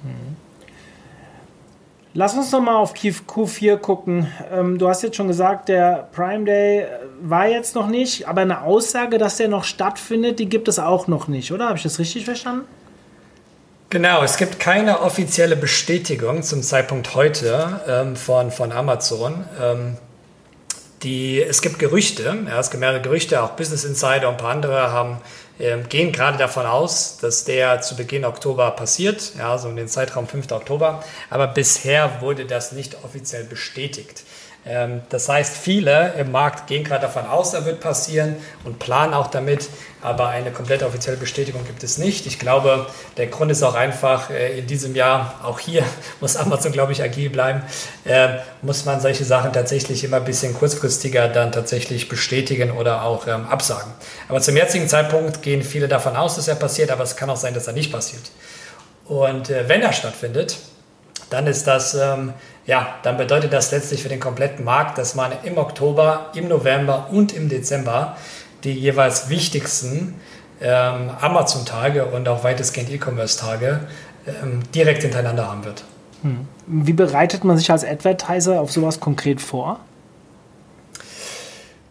Mhm. 0.02 0.36
Lass 2.18 2.34
uns 2.34 2.50
noch 2.50 2.62
mal 2.62 2.76
auf 2.76 2.94
Q4 2.94 3.76
gucken. 3.76 4.32
Ähm, 4.50 4.78
du 4.78 4.88
hast 4.88 5.02
jetzt 5.02 5.16
schon 5.16 5.28
gesagt, 5.28 5.68
der 5.68 6.08
Prime 6.12 6.44
Day 6.44 6.86
war 7.20 7.46
jetzt 7.46 7.74
noch 7.74 7.88
nicht, 7.88 8.26
aber 8.26 8.40
eine 8.40 8.62
Aussage, 8.62 9.18
dass 9.18 9.36
der 9.36 9.48
noch 9.48 9.64
stattfindet, 9.64 10.38
die 10.38 10.48
gibt 10.48 10.66
es 10.66 10.78
auch 10.78 11.08
noch 11.08 11.28
nicht, 11.28 11.52
oder? 11.52 11.66
Habe 11.66 11.76
ich 11.76 11.82
das 11.82 11.98
richtig 11.98 12.24
verstanden? 12.24 12.66
Genau, 13.88 14.24
es 14.24 14.36
gibt 14.36 14.58
keine 14.58 15.00
offizielle 15.02 15.54
Bestätigung 15.54 16.42
zum 16.42 16.60
Zeitpunkt 16.64 17.14
heute 17.14 17.80
ähm, 17.86 18.16
von, 18.16 18.50
von 18.50 18.72
Amazon. 18.72 19.44
Ähm, 19.62 19.96
die, 21.04 21.40
es 21.40 21.62
gibt 21.62 21.78
Gerüchte, 21.78 22.36
ja, 22.48 22.58
es 22.58 22.70
gibt 22.70 22.80
mehrere 22.80 23.00
Gerüchte, 23.00 23.40
auch 23.40 23.50
Business 23.50 23.84
Insider 23.84 24.28
und 24.28 24.34
ein 24.34 24.38
paar 24.38 24.50
andere 24.50 24.90
haben, 24.90 25.18
äh, 25.60 25.78
gehen 25.88 26.10
gerade 26.10 26.36
davon 26.36 26.66
aus, 26.66 27.18
dass 27.18 27.44
der 27.44 27.80
zu 27.80 27.94
Beginn 27.94 28.24
Oktober 28.24 28.72
passiert, 28.72 29.34
ja, 29.38 29.56
so 29.56 29.68
in 29.68 29.76
den 29.76 29.86
Zeitraum 29.86 30.26
5. 30.26 30.50
Oktober. 30.50 31.04
Aber 31.30 31.46
bisher 31.46 32.20
wurde 32.20 32.44
das 32.44 32.72
nicht 32.72 33.04
offiziell 33.04 33.44
bestätigt. 33.44 34.24
Ähm, 34.68 35.02
das 35.10 35.28
heißt, 35.28 35.56
viele 35.56 36.14
im 36.18 36.32
Markt 36.32 36.66
gehen 36.66 36.82
gerade 36.82 37.02
davon 37.02 37.26
aus, 37.26 37.54
er 37.54 37.64
wird 37.64 37.80
passieren 37.80 38.36
und 38.64 38.80
planen 38.80 39.14
auch 39.14 39.28
damit, 39.28 39.68
aber 40.02 40.28
eine 40.28 40.50
komplette 40.50 40.86
offizielle 40.86 41.16
Bestätigung 41.16 41.64
gibt 41.64 41.84
es 41.84 41.98
nicht. 41.98 42.26
Ich 42.26 42.40
glaube, 42.40 42.86
der 43.16 43.28
Grund 43.28 43.52
ist 43.52 43.62
auch 43.62 43.74
einfach, 43.74 44.30
äh, 44.30 44.58
in 44.58 44.66
diesem 44.66 44.96
Jahr, 44.96 45.34
auch 45.44 45.60
hier 45.60 45.84
muss 46.20 46.36
Amazon, 46.36 46.72
glaube 46.72 46.90
ich, 46.92 47.02
agil 47.02 47.30
bleiben, 47.30 47.62
äh, 48.04 48.38
muss 48.62 48.84
man 48.84 49.00
solche 49.00 49.24
Sachen 49.24 49.52
tatsächlich 49.52 50.02
immer 50.02 50.16
ein 50.16 50.24
bisschen 50.24 50.52
kurzfristiger 50.52 51.28
dann 51.28 51.52
tatsächlich 51.52 52.08
bestätigen 52.08 52.72
oder 52.72 53.02
auch 53.02 53.28
ähm, 53.28 53.46
absagen. 53.46 53.92
Aber 54.28 54.40
zum 54.40 54.56
jetzigen 54.56 54.88
Zeitpunkt 54.88 55.42
gehen 55.42 55.62
viele 55.62 55.86
davon 55.86 56.16
aus, 56.16 56.34
dass 56.34 56.48
er 56.48 56.56
passiert, 56.56 56.90
aber 56.90 57.04
es 57.04 57.14
kann 57.14 57.30
auch 57.30 57.36
sein, 57.36 57.54
dass 57.54 57.68
er 57.68 57.72
nicht 57.72 57.92
passiert. 57.92 58.32
Und 59.06 59.48
äh, 59.50 59.68
wenn 59.68 59.82
er 59.82 59.92
stattfindet, 59.92 60.58
dann 61.30 61.46
ist 61.46 61.66
das 61.66 61.94
ähm, 61.94 62.32
ja, 62.66 62.96
dann 63.02 63.16
bedeutet 63.16 63.52
das 63.52 63.70
letztlich 63.70 64.02
für 64.02 64.08
den 64.08 64.20
kompletten 64.20 64.64
Markt, 64.64 64.98
dass 64.98 65.14
man 65.14 65.32
im 65.44 65.56
Oktober, 65.56 66.30
im 66.34 66.48
November 66.48 67.08
und 67.10 67.32
im 67.32 67.48
Dezember 67.48 68.16
die 68.64 68.72
jeweils 68.72 69.28
wichtigsten 69.28 70.14
ähm, 70.60 71.10
Amazon-Tage 71.20 72.06
und 72.06 72.28
auch 72.28 72.42
weitestgehend 72.42 72.90
E-Commerce-Tage 72.90 73.80
ähm, 74.26 74.60
direkt 74.74 75.02
hintereinander 75.02 75.48
haben 75.48 75.64
wird. 75.64 75.84
Hm. 76.22 76.48
Wie 76.66 76.92
bereitet 76.92 77.44
man 77.44 77.56
sich 77.56 77.70
als 77.70 77.84
Advertiser 77.84 78.60
auf 78.60 78.72
sowas 78.72 78.98
konkret 78.98 79.40
vor? 79.40 79.80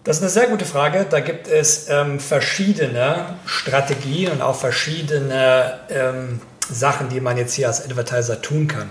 Das 0.04 0.18
ist 0.18 0.24
eine 0.24 0.30
sehr 0.30 0.48
gute 0.48 0.66
Frage. 0.66 1.06
Da 1.10 1.20
gibt 1.20 1.48
es 1.48 1.90
ähm, 1.90 2.20
verschiedene 2.20 3.38
Strategien 3.46 4.32
und 4.32 4.42
auch 4.42 4.56
verschiedene 4.56 5.80
ähm, 5.90 6.42
Sachen, 6.70 7.10
die 7.10 7.22
man 7.22 7.38
jetzt 7.38 7.54
hier 7.54 7.68
als 7.68 7.84
Advertiser 7.84 8.42
tun 8.42 8.68
kann. 8.68 8.90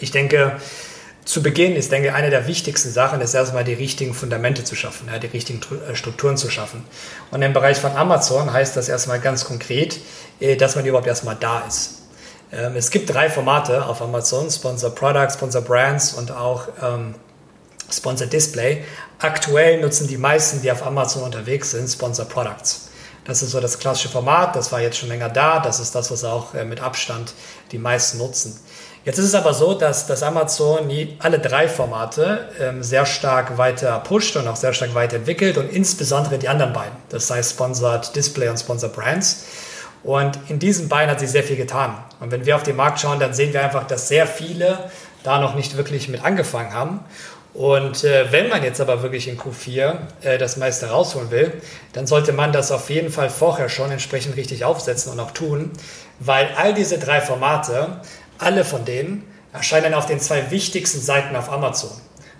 Ich 0.00 0.10
denke, 0.10 0.56
zu 1.24 1.42
Beginn 1.42 1.74
ist, 1.74 1.90
denke 1.90 2.08
ich, 2.08 2.14
eine 2.14 2.30
der 2.30 2.46
wichtigsten 2.46 2.90
Sachen, 2.90 3.20
ist 3.20 3.34
erstmal 3.34 3.64
die 3.64 3.72
richtigen 3.72 4.12
Fundamente 4.14 4.64
zu 4.64 4.76
schaffen, 4.76 5.08
ja, 5.10 5.18
die 5.18 5.28
richtigen 5.28 5.60
äh, 5.88 5.94
Strukturen 5.94 6.36
zu 6.36 6.50
schaffen. 6.50 6.84
Und 7.30 7.42
im 7.42 7.52
Bereich 7.52 7.78
von 7.78 7.96
Amazon 7.96 8.52
heißt 8.52 8.76
das 8.76 8.88
erstmal 8.88 9.20
ganz 9.20 9.44
konkret, 9.44 9.98
äh, 10.40 10.56
dass 10.56 10.76
man 10.76 10.84
überhaupt 10.84 11.06
erstmal 11.06 11.36
da 11.36 11.60
ist. 11.66 12.02
Ähm, 12.52 12.76
es 12.76 12.90
gibt 12.90 13.12
drei 13.12 13.30
Formate 13.30 13.86
auf 13.86 14.02
Amazon, 14.02 14.50
Sponsor 14.50 14.94
Product, 14.94 15.30
Sponsor 15.32 15.62
Brands 15.62 16.12
und 16.12 16.30
auch 16.30 16.68
ähm, 16.82 17.14
Sponsor 17.90 18.26
Display. 18.26 18.84
Aktuell 19.18 19.80
nutzen 19.80 20.06
die 20.08 20.18
meisten, 20.18 20.60
die 20.60 20.70
auf 20.70 20.84
Amazon 20.84 21.22
unterwegs 21.22 21.70
sind, 21.70 21.88
Sponsor 21.88 22.26
Products. 22.26 22.88
Das 23.24 23.42
ist 23.42 23.52
so 23.52 23.60
das 23.60 23.78
klassische 23.78 24.10
Format, 24.10 24.54
das 24.54 24.70
war 24.70 24.82
jetzt 24.82 24.98
schon 24.98 25.08
länger 25.08 25.30
da, 25.30 25.58
das 25.58 25.80
ist 25.80 25.94
das, 25.94 26.10
was 26.10 26.24
auch 26.24 26.54
äh, 26.54 26.64
mit 26.64 26.80
Abstand 26.80 27.32
die 27.72 27.78
meisten 27.78 28.18
nutzen. 28.18 28.60
Jetzt 29.04 29.18
ist 29.18 29.26
es 29.26 29.34
aber 29.34 29.52
so, 29.52 29.74
dass, 29.74 30.06
dass 30.06 30.22
Amazon 30.22 30.90
alle 31.18 31.38
drei 31.38 31.68
Formate 31.68 32.48
ähm, 32.58 32.82
sehr 32.82 33.04
stark 33.04 33.58
weiter 33.58 33.98
pusht 34.00 34.34
und 34.36 34.48
auch 34.48 34.56
sehr 34.56 34.72
stark 34.72 34.94
weiterentwickelt 34.94 35.58
und 35.58 35.70
insbesondere 35.70 36.38
die 36.38 36.48
anderen 36.48 36.72
beiden, 36.72 36.96
das 37.10 37.30
heißt 37.30 37.50
Sponsored 37.50 38.16
Display 38.16 38.48
und 38.48 38.56
Sponsored 38.56 38.94
Brands. 38.94 39.44
Und 40.02 40.38
in 40.48 40.58
diesen 40.58 40.88
beiden 40.88 41.10
hat 41.10 41.20
sich 41.20 41.30
sehr 41.30 41.42
viel 41.42 41.56
getan. 41.56 41.96
Und 42.20 42.30
wenn 42.30 42.44
wir 42.46 42.56
auf 42.56 42.62
den 42.62 42.76
Markt 42.76 43.00
schauen, 43.00 43.20
dann 43.20 43.32
sehen 43.32 43.52
wir 43.52 43.62
einfach, 43.62 43.86
dass 43.86 44.08
sehr 44.08 44.26
viele 44.26 44.78
da 45.22 45.38
noch 45.38 45.54
nicht 45.54 45.76
wirklich 45.76 46.08
mit 46.08 46.24
angefangen 46.24 46.72
haben. 46.72 47.00
Und 47.54 48.02
äh, 48.02 48.32
wenn 48.32 48.48
man 48.48 48.64
jetzt 48.64 48.80
aber 48.80 49.02
wirklich 49.02 49.28
in 49.28 49.38
Q4 49.38 49.96
äh, 50.22 50.38
das 50.38 50.56
meiste 50.56 50.90
rausholen 50.90 51.30
will, 51.30 51.52
dann 51.92 52.06
sollte 52.06 52.32
man 52.32 52.52
das 52.52 52.72
auf 52.72 52.90
jeden 52.90 53.10
Fall 53.10 53.30
vorher 53.30 53.68
schon 53.68 53.92
entsprechend 53.92 54.36
richtig 54.36 54.64
aufsetzen 54.64 55.12
und 55.12 55.20
auch 55.20 55.30
tun, 55.30 55.70
weil 56.18 56.48
all 56.56 56.74
diese 56.74 56.98
drei 56.98 57.20
Formate 57.20 58.00
alle 58.38 58.64
von 58.64 58.84
denen 58.84 59.24
erscheinen 59.52 59.94
auf 59.94 60.06
den 60.06 60.20
zwei 60.20 60.50
wichtigsten 60.50 61.00
Seiten 61.00 61.36
auf 61.36 61.50
Amazon. 61.50 61.90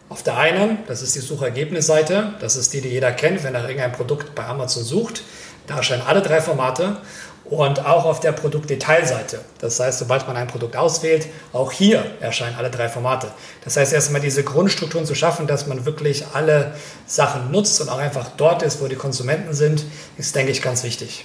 Auf 0.08 0.22
der 0.22 0.36
einen, 0.36 0.78
das 0.86 1.00
ist 1.00 1.14
die 1.14 1.20
Suchergebnisseite, 1.20 2.34
das 2.40 2.56
ist 2.56 2.72
die, 2.72 2.80
die 2.80 2.88
jeder 2.88 3.12
kennt, 3.12 3.42
wenn 3.42 3.54
er 3.54 3.62
irgendein 3.62 3.92
Produkt 3.92 4.34
bei 4.34 4.44
Amazon 4.44 4.84
sucht. 4.84 5.22
Da 5.66 5.78
erscheinen 5.78 6.02
alle 6.06 6.20
drei 6.20 6.40
Formate 6.40 6.98
und 7.44 7.84
auch 7.84 8.04
auf 8.04 8.20
der 8.20 8.32
Produktdetailseite. 8.32 9.40
Das 9.58 9.78
heißt, 9.80 9.98
sobald 9.98 10.26
man 10.26 10.36
ein 10.36 10.46
Produkt 10.46 10.76
auswählt, 10.76 11.26
auch 11.52 11.72
hier 11.72 12.04
erscheinen 12.20 12.56
alle 12.56 12.70
drei 12.70 12.88
Formate. 12.88 13.28
Das 13.64 13.76
heißt, 13.76 13.92
erstmal 13.92 14.20
diese 14.20 14.44
Grundstrukturen 14.44 15.06
zu 15.06 15.14
schaffen, 15.14 15.46
dass 15.46 15.66
man 15.66 15.84
wirklich 15.84 16.24
alle 16.32 16.74
Sachen 17.06 17.50
nutzt 17.50 17.80
und 17.80 17.88
auch 17.88 17.98
einfach 17.98 18.30
dort 18.36 18.62
ist, 18.62 18.82
wo 18.82 18.88
die 18.88 18.96
Konsumenten 18.96 19.54
sind, 19.54 19.84
ist, 20.16 20.34
denke 20.34 20.52
ich, 20.52 20.62
ganz 20.62 20.84
wichtig. 20.84 21.24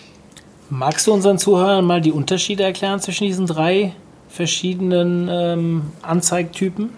Magst 0.69 1.07
du 1.07 1.13
unseren 1.13 1.37
Zuhörern 1.37 1.83
mal 1.83 2.01
die 2.01 2.11
Unterschiede 2.11 2.63
erklären 2.63 2.99
zwischen 2.99 3.25
diesen 3.25 3.47
drei 3.47 3.93
verschiedenen 4.29 5.27
ähm, 5.29 5.91
Anzeigtypen? 6.01 6.91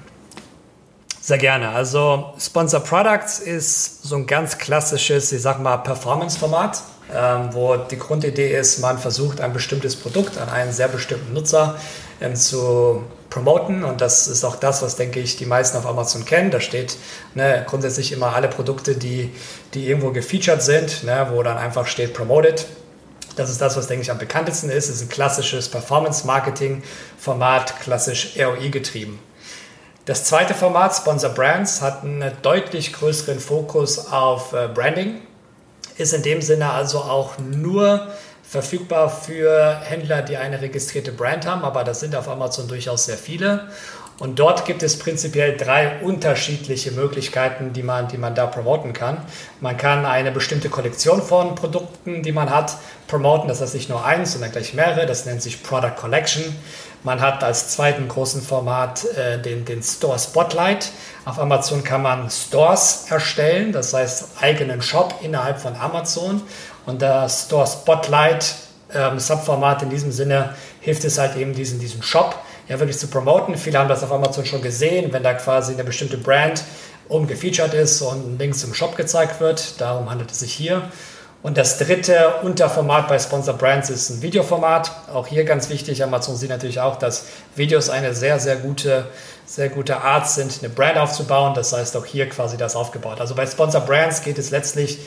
Sehr 1.22 1.38
gerne. 1.38 1.70
Also 1.70 2.34
Sponsor 2.40 2.80
Products 2.80 3.40
ist 3.40 4.04
so 4.04 4.16
ein 4.16 4.26
ganz 4.26 4.58
klassisches, 4.58 5.32
ich 5.32 5.42
sag 5.42 5.62
mal, 5.62 5.78
Performance-Format, 5.78 6.82
ähm, 7.16 7.50
wo 7.52 7.78
die 7.78 7.98
Grundidee 7.98 8.58
ist, 8.58 8.80
man 8.80 8.98
versucht 8.98 9.40
ein 9.40 9.54
bestimmtes 9.54 9.96
Produkt 9.96 10.38
an 10.40 10.50
einen 10.50 10.72
sehr 10.72 10.88
bestimmten 10.88 11.34
Nutzer 11.34 11.76
ähm, 12.20 12.36
zu 12.36 13.04
promoten 13.30 13.84
und 13.84 14.02
das 14.02 14.28
ist 14.28 14.44
auch 14.44 14.56
das, 14.56 14.82
was 14.82 14.96
denke 14.98 15.20
ich 15.20 15.38
die 15.38 15.46
meisten 15.46 15.78
auf 15.78 15.86
Amazon 15.86 16.26
kennen. 16.26 16.52
Da 16.52 16.60
steht 16.60 16.98
ne, 17.34 17.66
grundsätzlich 17.68 18.12
immer 18.12 18.36
alle 18.36 18.48
Produkte, 18.48 18.96
die, 18.96 19.32
die 19.74 19.88
irgendwo 19.88 20.12
gefeatured 20.12 20.62
sind, 20.62 21.04
ne, 21.04 21.28
wo 21.32 21.44
dann 21.44 21.58
einfach 21.58 21.88
steht 21.88 22.14
promoted 22.14 22.66
das 23.36 23.50
ist 23.50 23.62
das, 23.62 23.78
was, 23.78 23.88
denke 23.88 24.04
ich, 24.04 24.12
am 24.12 24.18
bekanntesten 24.18 24.70
ist. 24.70 24.90
Es 24.90 24.98
ist 24.98 25.04
ein 25.04 25.10
klassisches 25.10 25.70
Performance-Marketing-Format, 25.70 27.80
klassisch 27.82 28.36
ROI 28.38 28.70
getrieben. 28.70 29.20
Das 30.06 30.24
zweite 30.24 30.54
Format, 30.54 30.96
Sponsor 30.96 31.30
Brands, 31.30 31.82
hat 31.82 32.04
einen 32.04 32.32
deutlich 32.42 32.94
größeren 32.94 33.40
Fokus 33.40 34.12
auf 34.12 34.54
äh, 34.54 34.68
Branding, 34.68 35.22
ist 35.98 36.14
in 36.14 36.24
dem 36.24 36.42
Sinne 36.42 36.72
also 36.72 37.00
auch 37.00 37.38
nur 37.38 38.08
verfügbar 38.44 39.10
für 39.10 39.80
Händler, 39.82 40.24
die 40.24 40.38
eine 40.38 40.60
registrierte 40.60 41.12
Brand 41.12 41.46
haben, 41.46 41.64
aber 41.64 41.84
das 41.84 42.02
sind 42.02 42.16
auf 42.16 42.28
Amazon 42.28 42.68
durchaus 42.68 43.06
sehr 43.06 43.18
viele. 43.18 43.70
Und 44.22 44.38
dort 44.38 44.66
gibt 44.66 44.84
es 44.84 45.00
prinzipiell 45.00 45.58
drei 45.58 46.00
unterschiedliche 46.04 46.92
Möglichkeiten, 46.92 47.74
die 47.74 47.82
man, 47.82 48.08
die 48.08 48.20
man 48.20 48.36
da 48.36 48.46
promoten 48.46 48.94
kann. 48.94 49.18
Man 49.62 49.78
kann 49.78 50.06
eine 50.06 50.32
bestimmte 50.32 50.70
Kollektion 50.70 51.24
von 51.24 51.56
Produkten, 51.56 52.22
die 52.22 52.32
man 52.32 52.52
hat, 52.52 52.78
promoten. 53.08 53.48
Das 53.48 53.62
heißt 53.62 53.74
nicht 53.74 53.90
nur 53.90 54.06
eins, 54.06 54.34
sondern 54.34 54.52
gleich 54.52 54.76
mehrere. 54.76 55.08
Das 55.08 55.26
nennt 55.26 55.42
sich 55.42 55.64
Product 55.64 55.96
Collection. 56.00 56.44
Man 57.04 57.20
hat 57.20 57.44
als 57.44 57.70
zweiten 57.70 58.08
großen 58.08 58.44
Format 58.44 59.06
äh, 59.06 59.42
den, 59.42 59.66
den 59.66 59.82
Store 59.82 60.20
Spotlight. 60.20 60.92
Auf 61.26 61.40
Amazon 61.40 61.84
kann 61.84 62.04
man 62.04 62.30
Stores 62.30 63.08
erstellen, 63.10 63.72
das 63.72 63.92
heißt 63.92 64.40
eigenen 64.40 64.84
Shop 64.84 65.16
innerhalb 65.24 65.60
von 65.60 65.76
Amazon. 65.76 66.44
Und 66.86 67.02
der 67.02 67.28
Store 67.28 67.66
Spotlight 67.66 68.54
ähm, 68.94 69.18
Subformat 69.18 69.82
in 69.82 69.90
diesem 69.90 70.12
Sinne 70.12 70.54
hilft 70.80 71.06
es 71.06 71.18
halt 71.18 71.36
eben, 71.38 71.56
diesen, 71.56 71.80
diesen 71.80 72.04
Shop 72.04 72.36
ja 72.68 72.80
wirklich 72.80 72.98
zu 72.98 73.08
promoten. 73.08 73.58
Viele 73.58 73.80
haben 73.80 73.90
das 73.90 74.04
auf 74.04 74.12
Amazon 74.12 74.46
schon 74.46 74.62
gesehen, 74.62 75.12
wenn 75.14 75.24
da 75.24 75.34
quasi 75.34 75.74
eine 75.74 75.84
bestimmte 75.84 76.18
Brand 76.18 76.64
oben 77.10 77.28
gefeatured 77.28 77.74
ist 77.74 78.02
und 78.02 78.40
links 78.40 78.64
im 78.64 78.74
Shop 78.74 78.96
gezeigt 78.96 79.40
wird. 79.40 79.80
Darum 79.82 80.10
handelt 80.10 80.32
es 80.32 80.40
sich 80.40 80.54
hier. 80.54 80.84
Und 81.44 81.58
das 81.58 81.80
dritte 81.80 82.36
Unterformat 82.44 83.08
bei 83.08 83.18
Sponsor 83.18 83.56
Brands 83.56 83.90
ist 83.90 84.12
ein 84.12 84.22
Videoformat. 84.22 84.92
Auch 85.12 85.26
hier 85.26 85.44
ganz 85.44 85.70
wichtig. 85.70 86.04
Amazon 86.04 86.36
sieht 86.36 86.52
natürlich 86.52 86.80
auch, 86.80 86.98
dass 86.98 87.26
Videos 87.56 87.90
eine 87.90 88.14
sehr, 88.14 88.40
sehr 88.40 88.58
gute, 88.58 89.08
sehr 89.48 89.70
gute 89.70 89.98
Art 90.02 90.30
sind, 90.30 90.60
eine 90.62 90.70
Brand 90.70 90.98
aufzubauen. 90.98 91.56
Das 91.56 91.74
heißt 91.74 91.98
auch 91.98 92.06
hier 92.06 92.30
quasi 92.30 92.58
das 92.58 92.76
aufgebaut. 92.76 93.20
Also 93.20 93.34
bei 93.34 93.48
Sponsor 93.48 93.82
Brands 93.82 94.22
geht 94.22 94.38
es 94.38 94.52
letztlich 94.52 95.00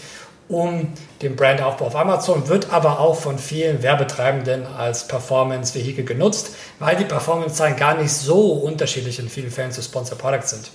um 0.48 0.92
den 1.22 1.37
Brandaufbau 1.37 1.87
auf 1.87 1.96
Amazon, 1.96 2.48
wird 2.48 2.70
aber 2.70 3.00
auch 3.00 3.18
von 3.18 3.38
vielen 3.38 3.83
Werbetreibenden 3.83 4.66
als 4.66 5.09
Performance-Vehikel 5.09 6.04
genutzt, 6.04 6.50
weil 6.78 6.96
die 6.96 7.04
Performance-Zahlen 7.04 7.76
gar 7.76 7.96
nicht 7.96 8.12
so 8.12 8.52
unterschiedlich 8.52 9.18
in 9.18 9.28
vielen 9.28 9.50
Fällen 9.50 9.72
zu 9.72 9.83
Sponsor 9.83 10.18
Products 10.18 10.50
sind. 10.50 10.70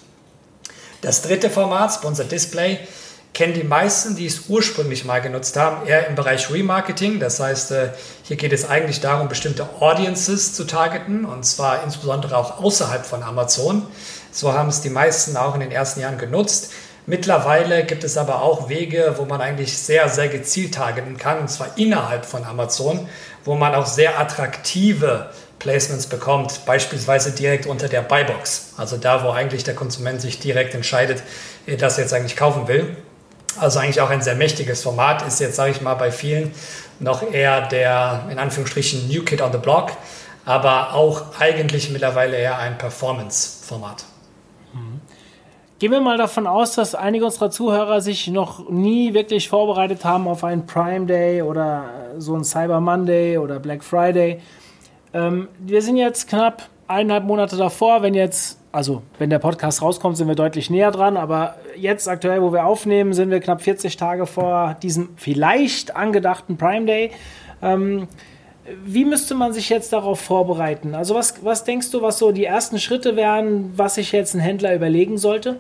Das 1.02 1.22
dritte 1.22 1.50
Format, 1.50 1.94
Sponsor 1.94 2.26
Display, 2.26 2.80
kennen 3.34 3.54
die 3.54 3.64
meisten, 3.64 4.16
die 4.16 4.26
es 4.26 4.50
ursprünglich 4.50 5.06
mal 5.06 5.22
genutzt 5.22 5.56
haben, 5.56 5.88
eher 5.88 6.08
im 6.08 6.16
Bereich 6.16 6.52
Remarketing. 6.52 7.20
Das 7.20 7.40
heißt, 7.40 7.72
äh, 7.72 7.90
hier 8.24 8.38
geht 8.38 8.52
es 8.52 8.68
eigentlich 8.68 9.02
darum, 9.02 9.30
bestimmte 9.30 9.70
Audiences 9.80 10.54
zu 10.54 10.66
targeten 10.66 11.26
und 11.26 11.46
zwar 11.46 11.84
insbesondere 11.84 12.36
auch 12.36 12.62
außerhalb 12.62 13.06
von 13.06 13.24
Amazon. 13.24 13.86
So 14.32 14.54
haben 14.54 14.70
es 14.70 14.82
die 14.82 14.90
meisten 14.90 15.38
auch 15.38 15.54
in 15.54 15.62
den 15.62 15.72
ersten 15.72 16.02
Jahren 16.02 16.18
genutzt. 16.18 16.72
Mittlerweile 17.10 17.86
gibt 17.86 18.04
es 18.04 18.20
aber 18.20 18.44
auch 18.44 18.70
Wege, 18.70 19.16
wo 19.18 19.26
man 19.26 19.42
eigentlich 19.42 19.76
sehr, 19.76 20.10
sehr 20.10 20.28
gezielt 20.28 20.76
targeten 20.76 21.18
kann, 21.18 21.40
und 21.40 21.50
zwar 21.50 21.76
innerhalb 21.76 22.24
von 22.24 22.46
Amazon, 22.46 23.10
wo 23.44 23.56
man 23.56 23.74
auch 23.74 23.88
sehr 23.88 24.20
attraktive 24.20 25.32
Placements 25.58 26.06
bekommt, 26.06 26.68
beispielsweise 26.68 27.32
direkt 27.32 27.66
unter 27.66 27.88
der 27.88 28.04
Buybox, 28.04 28.74
also 28.78 28.96
da, 28.98 29.24
wo 29.24 29.32
eigentlich 29.32 29.64
der 29.64 29.74
Konsument 29.74 30.22
sich 30.22 30.38
direkt 30.38 30.76
entscheidet, 30.76 31.24
äh, 31.66 31.78
dass 31.78 31.98
er 31.98 32.04
jetzt 32.04 32.14
eigentlich 32.14 32.38
kaufen 32.38 32.68
will. 32.68 32.96
Also 33.60 33.80
eigentlich 33.80 34.02
auch 34.02 34.12
ein 34.12 34.22
sehr 34.22 34.36
mächtiges 34.36 34.84
Format, 34.84 35.26
ist 35.26 35.40
jetzt, 35.40 35.56
sage 35.56 35.72
ich 35.72 35.82
mal, 35.82 35.96
bei 35.96 36.12
vielen 36.12 36.54
noch 37.00 37.24
eher 37.24 37.68
der, 37.70 38.28
in 38.30 38.38
Anführungsstrichen, 38.38 39.08
New 39.08 39.24
Kid 39.24 39.42
on 39.42 39.52
the 39.52 39.58
Block, 39.58 39.94
aber 40.46 40.94
auch 40.94 41.40
eigentlich 41.40 41.90
mittlerweile 41.90 42.38
eher 42.38 42.60
ein 42.60 42.78
Performance-Format. 42.78 44.06
Gehen 45.80 45.94
wir 45.94 46.02
mal 46.02 46.18
davon 46.18 46.46
aus, 46.46 46.76
dass 46.76 46.94
einige 46.94 47.24
unserer 47.24 47.52
Zuhörer 47.52 48.02
sich 48.02 48.28
noch 48.28 48.70
nie 48.70 49.14
wirklich 49.14 49.48
vorbereitet 49.48 50.04
haben 50.04 50.28
auf 50.28 50.44
einen 50.44 50.66
Prime 50.66 51.06
Day 51.06 51.42
oder 51.42 51.86
so 52.18 52.36
ein 52.36 52.44
Cyber 52.44 52.82
Monday 52.82 53.38
oder 53.38 53.62
Black 53.62 53.82
Friday. 53.86 54.42
Ähm, 55.14 55.48
wir 55.58 55.82
sind 55.82 55.96
jetzt 55.96 56.28
knapp 56.28 56.68
eineinhalb 56.90 57.24
Monate 57.24 57.56
davor. 57.56 58.02
Wenn 58.02 58.14
jetzt, 58.14 58.60
also 58.74 59.04
wenn 59.20 59.30
der 59.30 59.40
Podcast 59.40 59.82
rauskommt, 59.82 60.18
sind 60.18 60.28
wir 60.28 60.36
deutlich 60.36 60.70
näher 60.70 60.92
dran. 60.92 61.16
Aber 61.16 61.56
jetzt 61.78 62.10
aktuell, 62.10 62.42
wo 62.42 62.52
wir 62.52 62.66
aufnehmen, 62.66 63.14
sind 63.14 63.30
wir 63.30 63.40
knapp 63.40 63.62
40 63.62 63.96
Tage 63.96 64.26
vor 64.26 64.76
diesem 64.84 65.12
vielleicht 65.16 65.96
angedachten 65.96 66.58
Prime 66.58 66.88
Day. 66.88 67.12
Ähm, 67.62 68.10
wie 68.84 69.06
müsste 69.06 69.34
man 69.34 69.54
sich 69.54 69.70
jetzt 69.70 69.94
darauf 69.94 70.20
vorbereiten? 70.20 70.94
Also 70.94 71.16
was, 71.16 71.42
was 71.46 71.64
denkst 71.64 71.90
du, 71.92 72.02
was 72.02 72.20
so 72.20 72.34
die 72.34 72.44
ersten 72.44 72.80
Schritte 72.80 73.16
wären, 73.16 73.72
was 73.78 73.96
sich 73.96 74.12
jetzt 74.12 74.34
ein 74.34 74.42
Händler 74.42 74.76
überlegen 74.76 75.18
sollte? 75.18 75.56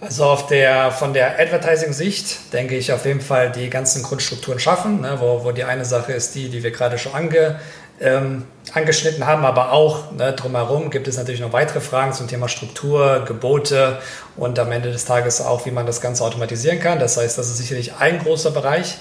Also 0.00 0.24
auf 0.24 0.46
der, 0.46 0.90
von 0.92 1.14
der 1.14 1.40
Advertising-Sicht 1.40 2.52
denke 2.52 2.76
ich 2.76 2.92
auf 2.92 3.06
jeden 3.06 3.22
Fall 3.22 3.50
die 3.50 3.70
ganzen 3.70 4.02
Grundstrukturen 4.02 4.60
schaffen, 4.60 5.00
ne, 5.00 5.16
wo, 5.20 5.42
wo 5.42 5.52
die 5.52 5.64
eine 5.64 5.86
Sache 5.86 6.12
ist 6.12 6.34
die, 6.34 6.50
die 6.50 6.62
wir 6.62 6.70
gerade 6.70 6.98
schon 6.98 7.14
ange, 7.14 7.58
ähm, 7.98 8.44
angeschnitten 8.74 9.26
haben, 9.26 9.46
aber 9.46 9.72
auch 9.72 10.12
ne, 10.12 10.34
drumherum 10.34 10.90
gibt 10.90 11.08
es 11.08 11.16
natürlich 11.16 11.40
noch 11.40 11.54
weitere 11.54 11.80
Fragen 11.80 12.12
zum 12.12 12.28
Thema 12.28 12.46
Struktur, 12.48 13.24
Gebote 13.26 13.98
und 14.36 14.58
am 14.58 14.70
Ende 14.70 14.92
des 14.92 15.06
Tages 15.06 15.40
auch, 15.40 15.64
wie 15.64 15.70
man 15.70 15.86
das 15.86 16.02
Ganze 16.02 16.24
automatisieren 16.24 16.78
kann. 16.78 16.98
Das 16.98 17.16
heißt, 17.16 17.38
das 17.38 17.46
ist 17.48 17.56
sicherlich 17.56 17.94
ein 17.98 18.18
großer 18.18 18.50
Bereich. 18.50 18.98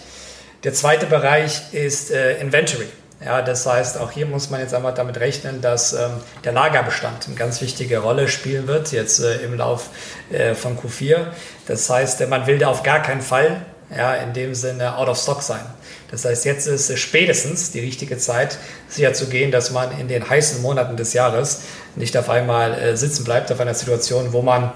Der 0.64 0.74
zweite 0.74 1.08
Bereich 1.08 1.74
ist 1.74 2.12
äh, 2.12 2.40
Inventory. 2.40 2.88
Ja, 3.24 3.42
das 3.42 3.66
heißt, 3.66 3.98
auch 3.98 4.12
hier 4.12 4.26
muss 4.26 4.50
man 4.50 4.60
jetzt 4.60 4.74
einmal 4.74 4.94
damit 4.94 5.18
rechnen, 5.18 5.62
dass 5.62 5.94
ähm, 5.94 6.12
der 6.44 6.52
Lagerbestand 6.52 7.28
eine 7.28 7.36
ganz 7.36 7.62
wichtige 7.62 8.00
Rolle 8.00 8.28
spielen 8.28 8.68
wird, 8.68 8.92
jetzt 8.92 9.20
äh, 9.20 9.38
im 9.38 9.56
Lauf 9.58 9.90
äh, 10.32 10.54
von 10.54 10.78
Q4. 10.78 11.28
Das 11.66 11.90
heißt, 11.90 12.22
äh, 12.22 12.28
man 12.28 12.46
will 12.46 12.58
da 12.58 12.68
auf 12.68 12.84
gar 12.84 13.02
keinen 13.02 13.22
Fall 13.22 13.66
ja, 13.96 14.16
in 14.16 14.34
dem 14.34 14.54
Sinne 14.54 14.98
out 14.98 15.08
of 15.08 15.18
stock 15.18 15.42
sein. 15.42 15.64
Das 16.12 16.26
heißt, 16.26 16.46
jetzt 16.46 16.68
ist 16.68 16.98
spätestens 17.00 17.72
die 17.72 17.80
richtige 17.80 18.18
Zeit, 18.18 18.58
sicher 18.90 19.14
zu 19.14 19.28
gehen, 19.28 19.52
dass 19.52 19.72
man 19.72 19.98
in 19.98 20.08
den 20.08 20.30
heißen 20.30 20.62
Monaten 20.62 20.98
des 20.98 21.14
Jahres 21.14 21.62
nicht 21.96 22.16
auf 22.18 22.30
einmal 22.30 22.74
äh, 22.74 22.98
sitzen 22.98 23.24
bleibt 23.24 23.52
auf 23.52 23.60
einer 23.60 23.74
Situation, 23.74 24.34
wo 24.34 24.42
man 24.42 24.72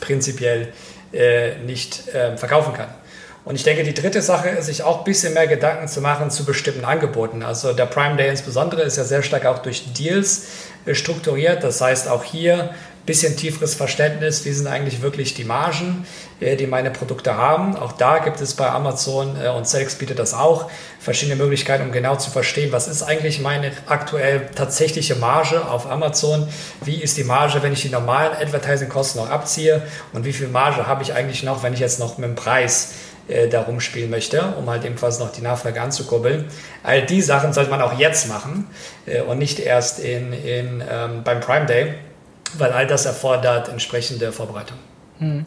prinzipiell 0.00 0.72
äh, 1.12 1.56
nicht 1.58 2.04
ähm, 2.14 2.38
verkaufen 2.38 2.74
kann. 2.74 2.88
Und 3.44 3.54
ich 3.54 3.62
denke, 3.62 3.84
die 3.84 3.94
dritte 3.94 4.20
Sache 4.20 4.50
ist, 4.50 4.66
sich 4.66 4.82
auch 4.82 4.98
ein 4.98 5.04
bisschen 5.04 5.32
mehr 5.32 5.46
Gedanken 5.46 5.88
zu 5.88 6.00
machen 6.00 6.30
zu 6.30 6.44
bestimmten 6.44 6.84
Angeboten. 6.84 7.42
Also 7.42 7.72
der 7.72 7.86
Prime 7.86 8.16
Day 8.16 8.28
insbesondere 8.28 8.82
ist 8.82 8.96
ja 8.96 9.04
sehr 9.04 9.22
stark 9.22 9.46
auch 9.46 9.60
durch 9.60 9.92
Deals 9.94 10.46
äh, 10.84 10.94
strukturiert. 10.94 11.64
Das 11.64 11.80
heißt, 11.80 12.08
auch 12.08 12.22
hier 12.22 12.70
ein 13.00 13.06
bisschen 13.06 13.36
tieferes 13.36 13.74
Verständnis, 13.74 14.44
wie 14.44 14.52
sind 14.52 14.66
eigentlich 14.66 15.00
wirklich 15.00 15.32
die 15.32 15.44
Margen, 15.44 16.06
äh, 16.40 16.54
die 16.54 16.66
meine 16.66 16.90
Produkte 16.90 17.34
haben. 17.38 17.76
Auch 17.76 17.92
da 17.92 18.18
gibt 18.18 18.42
es 18.42 18.52
bei 18.52 18.68
Amazon 18.68 19.36
äh, 19.42 19.48
und 19.48 19.66
Selx 19.66 19.94
bietet 19.94 20.18
das 20.18 20.34
auch 20.34 20.70
verschiedene 20.98 21.36
Möglichkeiten, 21.36 21.84
um 21.84 21.92
genau 21.92 22.16
zu 22.16 22.30
verstehen, 22.30 22.72
was 22.72 22.88
ist 22.88 23.02
eigentlich 23.02 23.40
meine 23.40 23.72
aktuell 23.86 24.50
tatsächliche 24.54 25.14
Marge 25.14 25.66
auf 25.66 25.90
Amazon, 25.90 26.46
wie 26.84 26.96
ist 26.96 27.16
die 27.16 27.24
Marge, 27.24 27.62
wenn 27.62 27.72
ich 27.72 27.80
die 27.80 27.88
normalen 27.88 28.34
Advertising-Kosten 28.34 29.18
noch 29.18 29.30
abziehe 29.30 29.82
und 30.12 30.26
wie 30.26 30.34
viel 30.34 30.48
Marge 30.48 30.86
habe 30.86 31.02
ich 31.02 31.14
eigentlich 31.14 31.42
noch, 31.42 31.62
wenn 31.62 31.72
ich 31.72 31.80
jetzt 31.80 32.00
noch 32.00 32.18
mit 32.18 32.28
dem 32.28 32.34
Preis 32.34 32.92
äh, 33.30 33.48
da 33.48 33.62
rumspielen 33.62 34.10
möchte, 34.10 34.54
um 34.58 34.68
halt 34.68 34.84
eben 34.84 34.96
quasi 34.96 35.22
noch 35.22 35.32
die 35.32 35.42
Nachfrage 35.42 35.80
anzukurbeln. 35.80 36.46
All 36.82 37.04
die 37.04 37.22
Sachen 37.22 37.52
sollte 37.52 37.70
man 37.70 37.80
auch 37.80 37.98
jetzt 37.98 38.28
machen 38.28 38.66
äh, 39.06 39.22
und 39.22 39.38
nicht 39.38 39.58
erst 39.60 40.00
in, 40.00 40.32
in, 40.32 40.82
ähm, 40.90 41.22
beim 41.24 41.40
Prime 41.40 41.66
Day, 41.66 41.94
weil 42.58 42.72
all 42.72 42.86
das 42.86 43.06
erfordert 43.06 43.68
entsprechende 43.68 44.32
Vorbereitung. 44.32 44.76
Hm. 45.18 45.44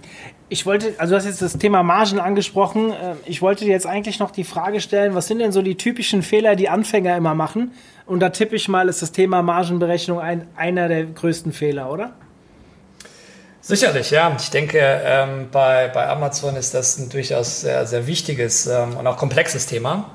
Ich 0.49 0.67
wollte, 0.67 0.93
also 0.99 1.13
du 1.13 1.17
hast 1.17 1.25
jetzt 1.25 1.41
das 1.41 1.57
Thema 1.57 1.81
Margen 1.81 2.19
angesprochen. 2.19 2.91
Äh, 2.91 3.15
ich 3.25 3.41
wollte 3.41 3.65
dir 3.65 3.71
jetzt 3.71 3.87
eigentlich 3.87 4.19
noch 4.19 4.31
die 4.31 4.43
Frage 4.43 4.81
stellen, 4.81 5.15
was 5.15 5.27
sind 5.27 5.39
denn 5.39 5.51
so 5.51 5.61
die 5.61 5.75
typischen 5.75 6.21
Fehler, 6.21 6.55
die 6.55 6.69
Anfänger 6.69 7.17
immer 7.17 7.33
machen? 7.33 7.71
Und 8.05 8.19
da 8.19 8.29
tippe 8.29 8.55
ich 8.55 8.67
mal, 8.67 8.89
ist 8.89 9.01
das 9.01 9.11
Thema 9.11 9.41
Margenberechnung 9.41 10.19
ein, 10.19 10.47
einer 10.55 10.87
der 10.87 11.05
größten 11.05 11.53
Fehler, 11.53 11.91
oder? 11.91 12.13
Sicherlich, 13.65 14.11
ja. 14.11 14.35
Ich 14.37 14.49
denke, 14.49 14.77
ähm, 14.77 15.47
bei, 15.49 15.87
bei 15.87 16.09
Amazon 16.09 16.57
ist 16.57 16.73
das 16.73 16.97
ein 16.97 17.07
durchaus 17.07 17.61
sehr, 17.61 17.87
sehr 17.87 18.07
wichtiges 18.07 18.67
ähm, 18.67 18.97
und 18.97 19.07
auch 19.07 19.15
komplexes 19.15 19.67
Thema, 19.67 20.11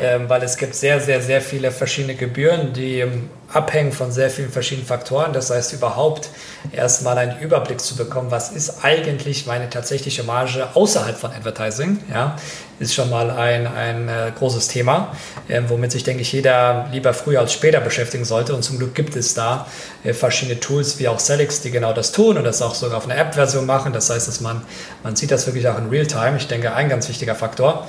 ähm, 0.00 0.28
weil 0.28 0.42
es 0.42 0.56
gibt 0.56 0.74
sehr, 0.74 1.00
sehr, 1.00 1.22
sehr 1.22 1.40
viele 1.40 1.70
verschiedene 1.70 2.14
Gebühren, 2.14 2.72
die 2.72 3.00
ähm, 3.00 3.30
abhängen 3.52 3.92
von 3.92 4.10
sehr 4.10 4.28
vielen 4.28 4.50
verschiedenen 4.50 4.86
Faktoren. 4.86 5.32
Das 5.32 5.50
heißt, 5.50 5.72
überhaupt 5.72 6.28
erstmal 6.72 7.16
einen 7.18 7.38
Überblick 7.40 7.80
zu 7.80 7.96
bekommen, 7.96 8.30
was 8.30 8.50
ist 8.50 8.84
eigentlich 8.84 9.46
meine 9.46 9.70
tatsächliche 9.70 10.24
Marge 10.24 10.68
außerhalb 10.74 11.16
von 11.16 11.30
Advertising, 11.30 11.98
ja, 12.12 12.36
ist 12.78 12.94
schon 12.94 13.08
mal 13.08 13.30
ein, 13.30 13.66
ein 13.66 14.08
äh, 14.08 14.32
großes 14.36 14.68
Thema, 14.68 15.12
äh, 15.48 15.62
womit 15.68 15.92
sich, 15.92 16.04
denke 16.04 16.22
ich, 16.22 16.32
jeder 16.32 16.88
lieber 16.92 17.14
früher 17.14 17.40
als 17.40 17.52
später 17.52 17.80
beschäftigen 17.80 18.24
sollte. 18.24 18.54
Und 18.54 18.62
zum 18.62 18.78
Glück 18.78 18.94
gibt 18.94 19.16
es 19.16 19.32
da 19.32 19.66
äh, 20.04 20.12
verschiedene 20.12 20.60
Tools 20.60 20.98
wie 20.98 21.08
auch 21.08 21.18
Celix, 21.18 21.62
die 21.62 21.70
genau 21.70 21.92
das 21.92 22.12
tun 22.12 22.36
und 22.36 22.44
das 22.44 22.60
auch 22.60 22.74
sogar 22.74 22.98
auf 22.98 23.08
einer 23.08 23.16
App-Version 23.16 23.64
machen. 23.64 23.92
Das 23.92 24.10
heißt, 24.10 24.28
dass 24.28 24.40
man, 24.40 24.62
man 25.02 25.16
sieht 25.16 25.30
das 25.30 25.46
wirklich 25.46 25.66
auch 25.68 25.78
in 25.78 25.88
Realtime. 25.88 26.36
Ich 26.36 26.48
denke, 26.48 26.74
ein 26.74 26.88
ganz 26.90 27.08
wichtiger 27.08 27.34
Faktor. 27.34 27.86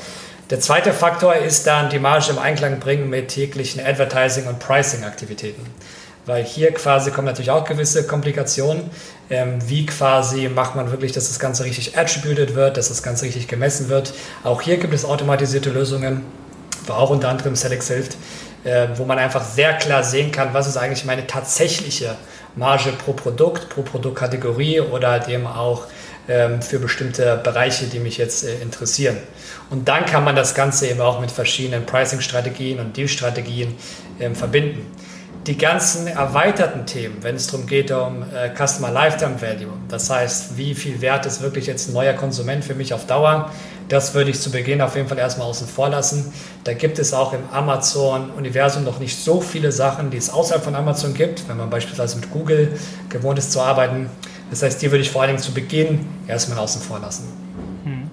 Der 0.49 0.61
zweite 0.61 0.93
Faktor 0.93 1.35
ist 1.35 1.67
dann 1.67 1.89
die 1.89 1.99
Marge 1.99 2.31
im 2.31 2.39
Einklang 2.39 2.79
bringen 2.79 3.09
mit 3.09 3.27
täglichen 3.27 3.81
Advertising- 3.85 4.47
und 4.47 4.59
Pricing-Aktivitäten. 4.59 5.61
Weil 6.25 6.41
hier 6.45 6.73
quasi 6.73 7.11
kommen 7.11 7.27
natürlich 7.27 7.51
auch 7.51 7.65
gewisse 7.65 8.07
Komplikationen. 8.07 8.89
Ähm, 9.29 9.59
wie 9.67 9.85
quasi 9.85 10.47
macht 10.47 10.73
man 10.73 10.89
wirklich, 10.89 11.11
dass 11.11 11.27
das 11.27 11.39
Ganze 11.39 11.65
richtig 11.65 11.97
attributed 11.97 12.55
wird, 12.55 12.77
dass 12.77 12.87
das 12.87 13.03
Ganze 13.03 13.25
richtig 13.25 13.49
gemessen 13.49 13.89
wird. 13.89 14.13
Auch 14.45 14.61
hier 14.61 14.77
gibt 14.77 14.93
es 14.93 15.03
automatisierte 15.03 15.69
Lösungen, 15.69 16.23
wo 16.85 16.93
auch 16.93 17.09
unter 17.09 17.27
anderem 17.27 17.57
Select 17.57 17.83
hilft, 17.83 18.15
äh, 18.63 18.87
wo 18.95 19.03
man 19.03 19.19
einfach 19.19 19.43
sehr 19.43 19.73
klar 19.73 20.05
sehen 20.05 20.31
kann, 20.31 20.53
was 20.53 20.65
ist 20.65 20.77
eigentlich 20.77 21.03
meine 21.03 21.27
tatsächliche 21.27 22.15
Marge 22.55 22.93
pro 22.93 23.11
Produkt, 23.11 23.67
pro 23.67 23.81
Produktkategorie 23.81 24.79
oder 24.79 25.19
dem 25.19 25.45
auch 25.45 25.83
ähm, 25.83 25.96
für 26.61 26.79
bestimmte 26.79 27.39
Bereiche, 27.41 27.85
die 27.85 27.99
mich 27.99 28.17
jetzt 28.17 28.43
äh, 28.43 28.61
interessieren. 28.61 29.17
Und 29.69 29.87
dann 29.87 30.05
kann 30.05 30.23
man 30.23 30.35
das 30.35 30.55
Ganze 30.55 30.87
eben 30.87 31.01
auch 31.01 31.19
mit 31.19 31.31
verschiedenen 31.31 31.85
Pricing-Strategien 31.85 32.79
und 32.79 32.95
Deal-Strategien 32.97 33.75
ähm, 34.19 34.35
verbinden. 34.35 34.85
Die 35.45 35.57
ganzen 35.57 36.07
erweiterten 36.07 36.85
Themen, 36.85 37.19
wenn 37.21 37.35
es 37.35 37.47
darum 37.47 37.67
geht 37.67 37.89
um 37.91 38.23
äh, 38.23 38.49
Customer 38.53 38.91
Lifetime 38.91 39.41
Value, 39.41 39.71
das 39.87 40.09
heißt, 40.09 40.57
wie 40.57 40.75
viel 40.75 40.99
Wert 40.99 41.25
ist 41.25 41.41
wirklich 41.41 41.67
jetzt 41.67 41.87
ein 41.87 41.93
neuer 41.93 42.11
Konsument 42.11 42.65
für 42.65 42.75
mich 42.75 42.93
auf 42.93 43.07
Dauer, 43.07 43.49
das 43.87 44.13
würde 44.13 44.31
ich 44.31 44.41
zu 44.41 44.51
Beginn 44.51 44.81
auf 44.81 44.97
jeden 44.97 45.07
Fall 45.07 45.17
erstmal 45.17 45.47
außen 45.47 45.65
vor 45.65 45.87
lassen. 45.87 46.33
Da 46.65 46.73
gibt 46.73 46.99
es 46.99 47.13
auch 47.13 47.31
im 47.31 47.49
Amazon-Universum 47.53 48.83
noch 48.83 48.99
nicht 48.99 49.17
so 49.17 49.39
viele 49.39 49.71
Sachen, 49.71 50.09
die 50.09 50.17
es 50.17 50.29
außerhalb 50.29 50.61
von 50.61 50.75
Amazon 50.75 51.13
gibt, 51.13 51.47
wenn 51.47 51.55
man 51.55 51.69
beispielsweise 51.69 52.17
mit 52.17 52.29
Google 52.29 52.77
gewohnt 53.07 53.39
ist 53.39 53.53
zu 53.53 53.61
arbeiten. 53.61 54.09
Das 54.49 54.63
heißt, 54.63 54.81
die 54.81 54.91
würde 54.91 55.01
ich 55.01 55.11
vor 55.11 55.21
allen 55.21 55.29
Dingen 55.29 55.43
zu 55.43 55.53
Beginn 55.53 56.05
erstmal 56.27 56.59
außen 56.59 56.81
vor 56.81 56.99
lassen. 56.99 57.25
Hm. 57.83 58.09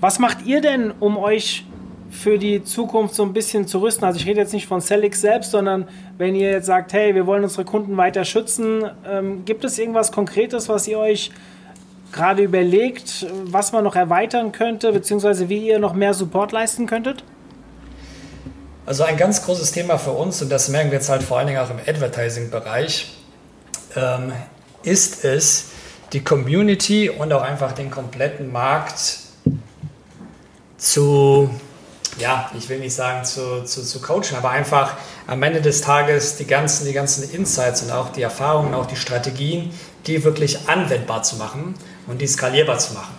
Was 0.00 0.18
macht 0.18 0.44
ihr 0.44 0.60
denn, 0.60 0.92
um 1.00 1.16
euch 1.16 1.64
für 2.10 2.38
die 2.38 2.62
Zukunft 2.62 3.14
so 3.14 3.24
ein 3.24 3.32
bisschen 3.32 3.66
zu 3.66 3.80
rüsten? 3.80 4.04
Also 4.04 4.20
ich 4.20 4.26
rede 4.26 4.40
jetzt 4.40 4.52
nicht 4.52 4.66
von 4.66 4.80
Celix 4.80 5.20
selbst, 5.20 5.50
sondern 5.50 5.88
wenn 6.16 6.34
ihr 6.34 6.50
jetzt 6.50 6.66
sagt, 6.66 6.92
hey, 6.92 7.14
wir 7.14 7.26
wollen 7.26 7.42
unsere 7.42 7.64
Kunden 7.64 7.96
weiter 7.96 8.24
schützen, 8.24 8.84
ähm, 9.06 9.44
gibt 9.44 9.64
es 9.64 9.78
irgendwas 9.78 10.12
Konkretes, 10.12 10.68
was 10.68 10.86
ihr 10.86 10.98
euch 10.98 11.32
gerade 12.12 12.42
überlegt, 12.42 13.26
was 13.44 13.72
man 13.72 13.82
noch 13.82 13.96
erweitern 13.96 14.52
könnte, 14.52 14.92
beziehungsweise 14.92 15.48
wie 15.48 15.66
ihr 15.66 15.80
noch 15.80 15.94
mehr 15.94 16.14
Support 16.14 16.52
leisten 16.52 16.86
könntet? 16.86 17.24
Also 18.86 19.02
ein 19.02 19.16
ganz 19.16 19.44
großes 19.44 19.72
Thema 19.72 19.98
für 19.98 20.12
uns, 20.12 20.40
und 20.42 20.52
das 20.52 20.68
merken 20.68 20.90
wir 20.90 20.98
jetzt 20.98 21.08
halt 21.08 21.22
vor 21.22 21.38
allen 21.38 21.48
Dingen 21.48 21.58
auch 21.58 21.70
im 21.70 21.78
Advertising-Bereich, 21.78 23.14
ähm, 23.96 24.32
ist 24.84 25.24
es, 25.24 25.66
die 26.12 26.22
Community 26.22 27.10
und 27.10 27.32
auch 27.32 27.42
einfach 27.42 27.72
den 27.72 27.90
kompletten 27.90 28.52
Markt 28.52 29.18
zu, 30.76 31.50
ja, 32.18 32.50
ich 32.56 32.68
will 32.68 32.78
nicht 32.78 32.94
sagen 32.94 33.24
zu, 33.24 33.64
zu, 33.64 33.82
zu 33.82 34.00
coachen, 34.00 34.36
aber 34.36 34.50
einfach 34.50 34.94
am 35.26 35.42
Ende 35.42 35.60
des 35.60 35.80
Tages 35.80 36.36
die 36.36 36.46
ganzen, 36.46 36.86
die 36.86 36.92
ganzen 36.92 37.28
Insights 37.30 37.82
und 37.82 37.90
auch 37.90 38.12
die 38.12 38.22
Erfahrungen, 38.22 38.74
auch 38.74 38.86
die 38.86 38.96
Strategien, 38.96 39.72
die 40.06 40.22
wirklich 40.22 40.68
anwendbar 40.68 41.22
zu 41.22 41.36
machen 41.36 41.74
und 42.06 42.20
die 42.20 42.26
skalierbar 42.26 42.78
zu 42.78 42.94
machen. 42.94 43.14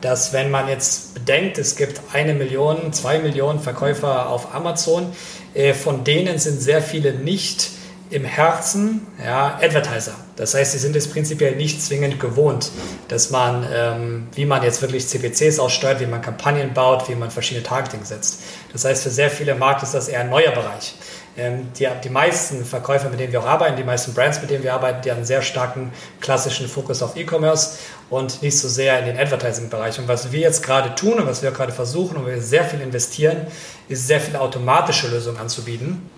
Dass 0.00 0.32
wenn 0.32 0.50
man 0.50 0.68
jetzt 0.68 1.14
bedenkt, 1.14 1.58
es 1.58 1.74
gibt 1.74 2.00
eine 2.12 2.32
Million, 2.32 2.92
zwei 2.92 3.18
Millionen 3.18 3.58
Verkäufer 3.58 4.30
auf 4.30 4.54
Amazon, 4.54 5.12
äh, 5.54 5.74
von 5.74 6.04
denen 6.04 6.38
sind 6.38 6.62
sehr 6.62 6.80
viele 6.80 7.12
nicht 7.12 7.70
im 8.10 8.24
Herzen 8.24 9.06
ja, 9.22 9.58
Advertiser. 9.60 10.14
Das 10.36 10.54
heißt, 10.54 10.72
sie 10.72 10.78
sind 10.78 10.96
es 10.96 11.08
prinzipiell 11.08 11.56
nicht 11.56 11.82
zwingend 11.82 12.20
gewohnt, 12.20 12.70
dass 13.08 13.30
man, 13.30 13.66
ähm, 13.72 14.28
wie 14.34 14.46
man 14.46 14.62
jetzt 14.62 14.80
wirklich 14.82 15.06
CPCs 15.08 15.58
aussteuert, 15.58 16.00
wie 16.00 16.06
man 16.06 16.22
Kampagnen 16.22 16.72
baut, 16.72 17.08
wie 17.08 17.14
man 17.14 17.30
verschiedene 17.30 17.64
Targeting 17.64 18.04
setzt. 18.04 18.40
Das 18.72 18.84
heißt, 18.84 19.02
für 19.02 19.10
sehr 19.10 19.30
viele 19.30 19.54
Markt 19.54 19.82
ist 19.82 19.94
das 19.94 20.08
eher 20.08 20.20
ein 20.20 20.30
neuer 20.30 20.52
Bereich. 20.52 20.94
Ähm, 21.36 21.68
die, 21.78 21.88
die 22.02 22.08
meisten 22.08 22.64
Verkäufer, 22.64 23.10
mit 23.10 23.20
denen 23.20 23.32
wir 23.32 23.40
auch 23.40 23.46
arbeiten, 23.46 23.76
die 23.76 23.84
meisten 23.84 24.14
Brands, 24.14 24.40
mit 24.40 24.50
denen 24.50 24.64
wir 24.64 24.74
arbeiten, 24.74 25.02
die 25.02 25.10
haben 25.10 25.18
einen 25.18 25.26
sehr 25.26 25.42
starken 25.42 25.92
klassischen 26.20 26.68
Fokus 26.68 27.02
auf 27.02 27.16
E-Commerce 27.16 27.78
und 28.08 28.42
nicht 28.42 28.58
so 28.58 28.68
sehr 28.68 28.98
in 29.00 29.06
den 29.06 29.18
Advertising-Bereich. 29.18 29.98
Und 29.98 30.08
was 30.08 30.32
wir 30.32 30.40
jetzt 30.40 30.62
gerade 30.62 30.94
tun 30.94 31.14
und 31.14 31.26
was 31.26 31.42
wir 31.42 31.50
gerade 31.50 31.72
versuchen 31.72 32.16
und 32.16 32.26
wir 32.26 32.40
sehr 32.40 32.64
viel 32.64 32.80
investieren, 32.80 33.46
ist 33.88 34.06
sehr 34.06 34.20
viele 34.20 34.40
automatische 34.40 35.08
Lösungen 35.08 35.38
anzubieten 35.38 36.10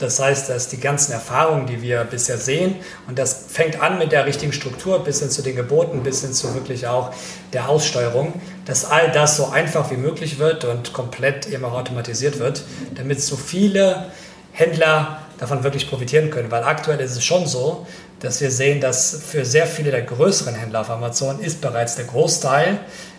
Das 0.00 0.20
heißt, 0.20 0.48
dass 0.48 0.68
die 0.68 0.80
ganzen 0.80 1.12
Erfahrungen, 1.12 1.66
die 1.66 1.80
wir 1.80 2.04
bisher 2.04 2.38
sehen, 2.38 2.76
und 3.06 3.18
das 3.18 3.44
fängt 3.48 3.80
an 3.80 3.98
mit 3.98 4.12
der 4.12 4.26
richtigen 4.26 4.52
Struktur 4.52 5.02
bis 5.04 5.20
hin 5.20 5.30
zu 5.30 5.42
den 5.42 5.56
Geboten, 5.56 6.02
bis 6.02 6.22
hin 6.22 6.32
zu 6.32 6.54
wirklich 6.54 6.86
auch 6.86 7.12
der 7.52 7.68
Aussteuerung, 7.68 8.40
dass 8.64 8.84
all 8.84 9.12
das 9.12 9.36
so 9.36 9.48
einfach 9.48 9.90
wie 9.90 9.96
möglich 9.96 10.38
wird 10.38 10.64
und 10.64 10.92
komplett 10.92 11.46
eben 11.46 11.64
auch 11.64 11.74
automatisiert 11.74 12.38
wird, 12.38 12.64
damit 12.94 13.20
so 13.20 13.36
viele 13.36 14.06
Händler 14.52 15.18
davon 15.38 15.64
wirklich 15.64 15.88
profitieren 15.88 16.30
können. 16.30 16.50
Weil 16.50 16.64
aktuell 16.64 17.00
ist 17.00 17.16
es 17.16 17.24
schon 17.24 17.46
so, 17.46 17.86
dass 18.20 18.40
wir 18.40 18.50
sehen, 18.50 18.80
dass 18.80 19.22
für 19.26 19.44
sehr 19.44 19.66
viele 19.66 19.90
der 19.90 20.02
größeren 20.02 20.54
Händler 20.54 20.80
auf 20.80 20.90
Amazon 20.90 21.40
ist 21.40 21.60
bereits 21.60 21.96
der 21.96 22.06
Großteil 22.06 22.78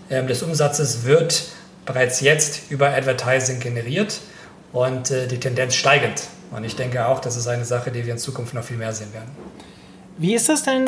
ähm, 0.09 0.27
des 0.27 0.43
Umsatzes 0.43 1.03
wird 1.05 1.45
bereits 1.85 2.21
jetzt 2.21 2.71
über 2.71 2.89
Advertising 2.89 3.59
generiert 3.59 4.19
und 4.73 5.11
äh, 5.11 5.27
die 5.27 5.39
Tendenz 5.39 5.75
steigend. 5.75 6.23
Und 6.51 6.63
ich 6.63 6.75
denke 6.75 7.07
auch, 7.07 7.19
das 7.19 7.35
ist 7.37 7.47
eine 7.47 7.65
Sache, 7.65 7.91
die 7.91 8.05
wir 8.05 8.13
in 8.13 8.19
Zukunft 8.19 8.53
noch 8.53 8.63
viel 8.63 8.77
mehr 8.77 8.93
sehen 8.93 9.13
werden. 9.13 9.29
Wie 10.17 10.33
ist 10.33 10.47
das 10.47 10.63
denn 10.63 10.85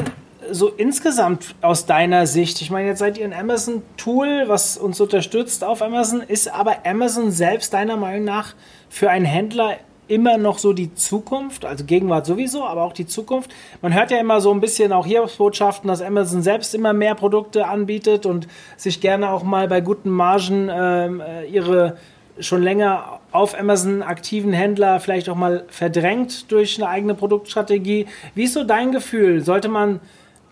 so 0.52 0.70
insgesamt 0.70 1.56
aus 1.62 1.86
deiner 1.86 2.28
Sicht? 2.28 2.62
Ich 2.62 2.72
meine, 2.72 2.88
jetzt 2.88 3.00
seid 3.00 3.18
ihr 3.18 3.26
ein 3.26 3.34
Amazon-Tool, 3.34 4.46
was 4.48 4.78
uns 4.78 5.02
unterstützt 5.02 5.64
auf 5.64 5.82
Amazon. 5.82 6.22
Ist 6.22 6.54
aber 6.54 6.86
Amazon 6.86 7.32
selbst 7.32 7.74
deiner 7.74 7.98
Meinung 7.98 8.24
nach 8.24 8.54
für 8.90 9.10
einen 9.10 9.26
Händler 9.26 9.78
immer 10.08 10.38
noch 10.38 10.58
so 10.58 10.74
die 10.74 10.94
Zukunft, 10.96 11.66
also 11.66 11.84
Gegenwart 11.84 12.26
sowieso, 12.26 12.64
aber 12.66 12.84
auch 12.84 12.94
die 12.94 13.06
Zukunft. 13.06 13.54
Man 13.82 13.94
hört 13.94 14.12
ja 14.12 14.18
immer 14.20 14.40
so 14.42 14.52
ein 14.52 14.62
bisschen 14.62 14.94
auch 14.94 15.06
hier 15.06 15.28
Botschaften, 15.38 15.88
dass 15.90 16.02
Amazon 16.02 16.42
selbst 16.42 16.74
immer 16.74 16.94
mehr 16.94 17.16
Produkte 17.16 17.68
anbietet 17.68 18.26
und 18.26 18.48
sich 18.78 19.02
gerne 19.02 19.30
auch 19.30 19.44
mal 19.44 19.68
bei 19.68 19.82
guten 19.82 20.10
Margen 20.10 20.70
ähm, 20.72 21.22
äh, 21.22 21.46
ihre 21.46 21.98
schon 22.40 22.64
länger 22.64 23.20
auf 23.32 23.58
Amazon 23.58 24.04
aktiven 24.04 24.54
Händler 24.54 25.00
vielleicht 25.00 25.30
auch 25.30 25.36
mal 25.36 25.66
verdrängt 25.70 26.52
durch 26.52 26.78
eine 26.78 26.90
eigene 26.90 27.14
Produktstrategie. 27.14 28.08
Wie 28.36 28.44
ist 28.44 28.54
so 28.54 28.64
dein 28.64 28.92
Gefühl? 28.92 29.44
Sollte 29.44 29.70
man 29.70 30.00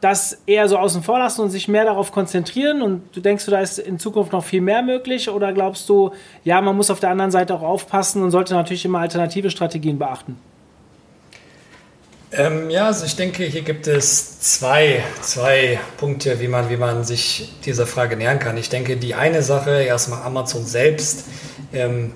das 0.02 0.42
eher 0.46 0.68
so 0.68 0.78
außen 0.78 1.04
vor 1.04 1.20
lassen 1.20 1.42
und 1.42 1.50
sich 1.50 1.68
mehr 1.68 1.86
darauf 1.86 2.12
konzentrieren? 2.12 2.82
Und 2.82 3.16
du 3.16 3.22
denkst, 3.22 3.46
da 3.48 3.60
ist 3.60 3.80
in 3.80 3.98
Zukunft 3.98 4.32
noch 4.34 4.44
viel 4.44 4.62
mehr 4.62 4.82
möglich? 4.82 5.30
Oder 5.30 5.54
glaubst 5.54 5.90
du, 5.90 6.12
ja, 6.44 6.62
man 6.62 6.76
muss 6.76 6.92
auf 6.92 7.00
der 7.00 7.10
anderen 7.10 7.32
Seite 7.32 7.56
auch 7.56 7.64
aufpassen 7.64 8.22
und 8.22 8.32
sollte 8.32 8.54
natürlich 8.54 8.86
immer 8.86 9.00
alternative 9.00 9.50
Strategien 9.50 9.98
beachten? 9.98 10.38
Ähm, 12.38 12.70
ja, 12.70 12.88
also 12.88 13.06
ich 13.06 13.16
denke, 13.16 13.46
hier 13.46 13.62
gibt 13.62 13.88
es 13.88 14.40
zwei, 14.42 15.04
zwei 15.22 15.80
Punkte, 15.98 16.40
wie 16.42 16.50
man, 16.50 16.70
wie 16.70 16.76
man 16.76 17.04
sich 17.04 17.54
dieser 17.66 17.88
Frage 17.88 18.18
nähern 18.18 18.40
kann. 18.40 18.58
Ich 18.58 18.70
denke, 18.70 18.98
die 18.98 19.16
eine 19.16 19.42
Sache, 19.42 19.84
erstmal 19.84 20.22
Amazon 20.24 20.66
selbst. 20.66 21.26
Ähm, 21.74 22.14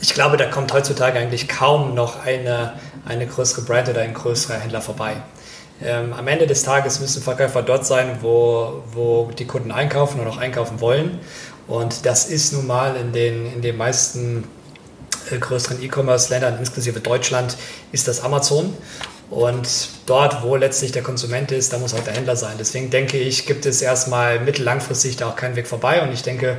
ich 0.00 0.14
glaube, 0.14 0.36
da 0.36 0.46
kommt 0.46 0.72
heutzutage 0.72 1.18
eigentlich 1.18 1.48
kaum 1.48 1.94
noch 1.94 2.24
eine, 2.24 2.74
eine 3.04 3.26
größere 3.26 3.62
Brand 3.62 3.88
oder 3.88 4.00
ein 4.00 4.14
größerer 4.14 4.58
Händler 4.58 4.80
vorbei. 4.80 5.16
Ähm, 5.84 6.12
am 6.12 6.28
Ende 6.28 6.46
des 6.46 6.62
Tages 6.62 7.00
müssen 7.00 7.22
Verkäufer 7.22 7.62
dort 7.62 7.84
sein, 7.84 8.18
wo, 8.20 8.82
wo 8.92 9.30
die 9.36 9.46
Kunden 9.46 9.72
einkaufen 9.72 10.20
und 10.20 10.28
auch 10.28 10.38
einkaufen 10.38 10.80
wollen. 10.80 11.18
Und 11.66 12.06
das 12.06 12.26
ist 12.26 12.52
nun 12.52 12.66
mal 12.66 12.96
in 12.96 13.12
den, 13.12 13.52
in 13.52 13.62
den 13.62 13.76
meisten 13.76 14.44
äh, 15.30 15.38
größeren 15.38 15.82
E-Commerce-Ländern, 15.82 16.58
inklusive 16.58 17.00
Deutschland, 17.00 17.56
ist 17.90 18.08
das 18.08 18.22
Amazon. 18.22 18.72
Und 19.32 19.88
dort, 20.04 20.42
wo 20.42 20.56
letztlich 20.56 20.92
der 20.92 21.02
Konsument 21.02 21.52
ist, 21.52 21.72
da 21.72 21.78
muss 21.78 21.94
auch 21.94 22.04
der 22.04 22.12
Händler 22.12 22.36
sein. 22.36 22.56
Deswegen 22.58 22.90
denke 22.90 23.16
ich, 23.16 23.46
gibt 23.46 23.64
es 23.64 23.80
erstmal 23.80 24.40
mittellangfristig 24.40 25.16
da 25.16 25.30
auch 25.30 25.36
keinen 25.36 25.56
Weg 25.56 25.66
vorbei. 25.66 26.02
Und 26.02 26.12
ich 26.12 26.22
denke, 26.22 26.58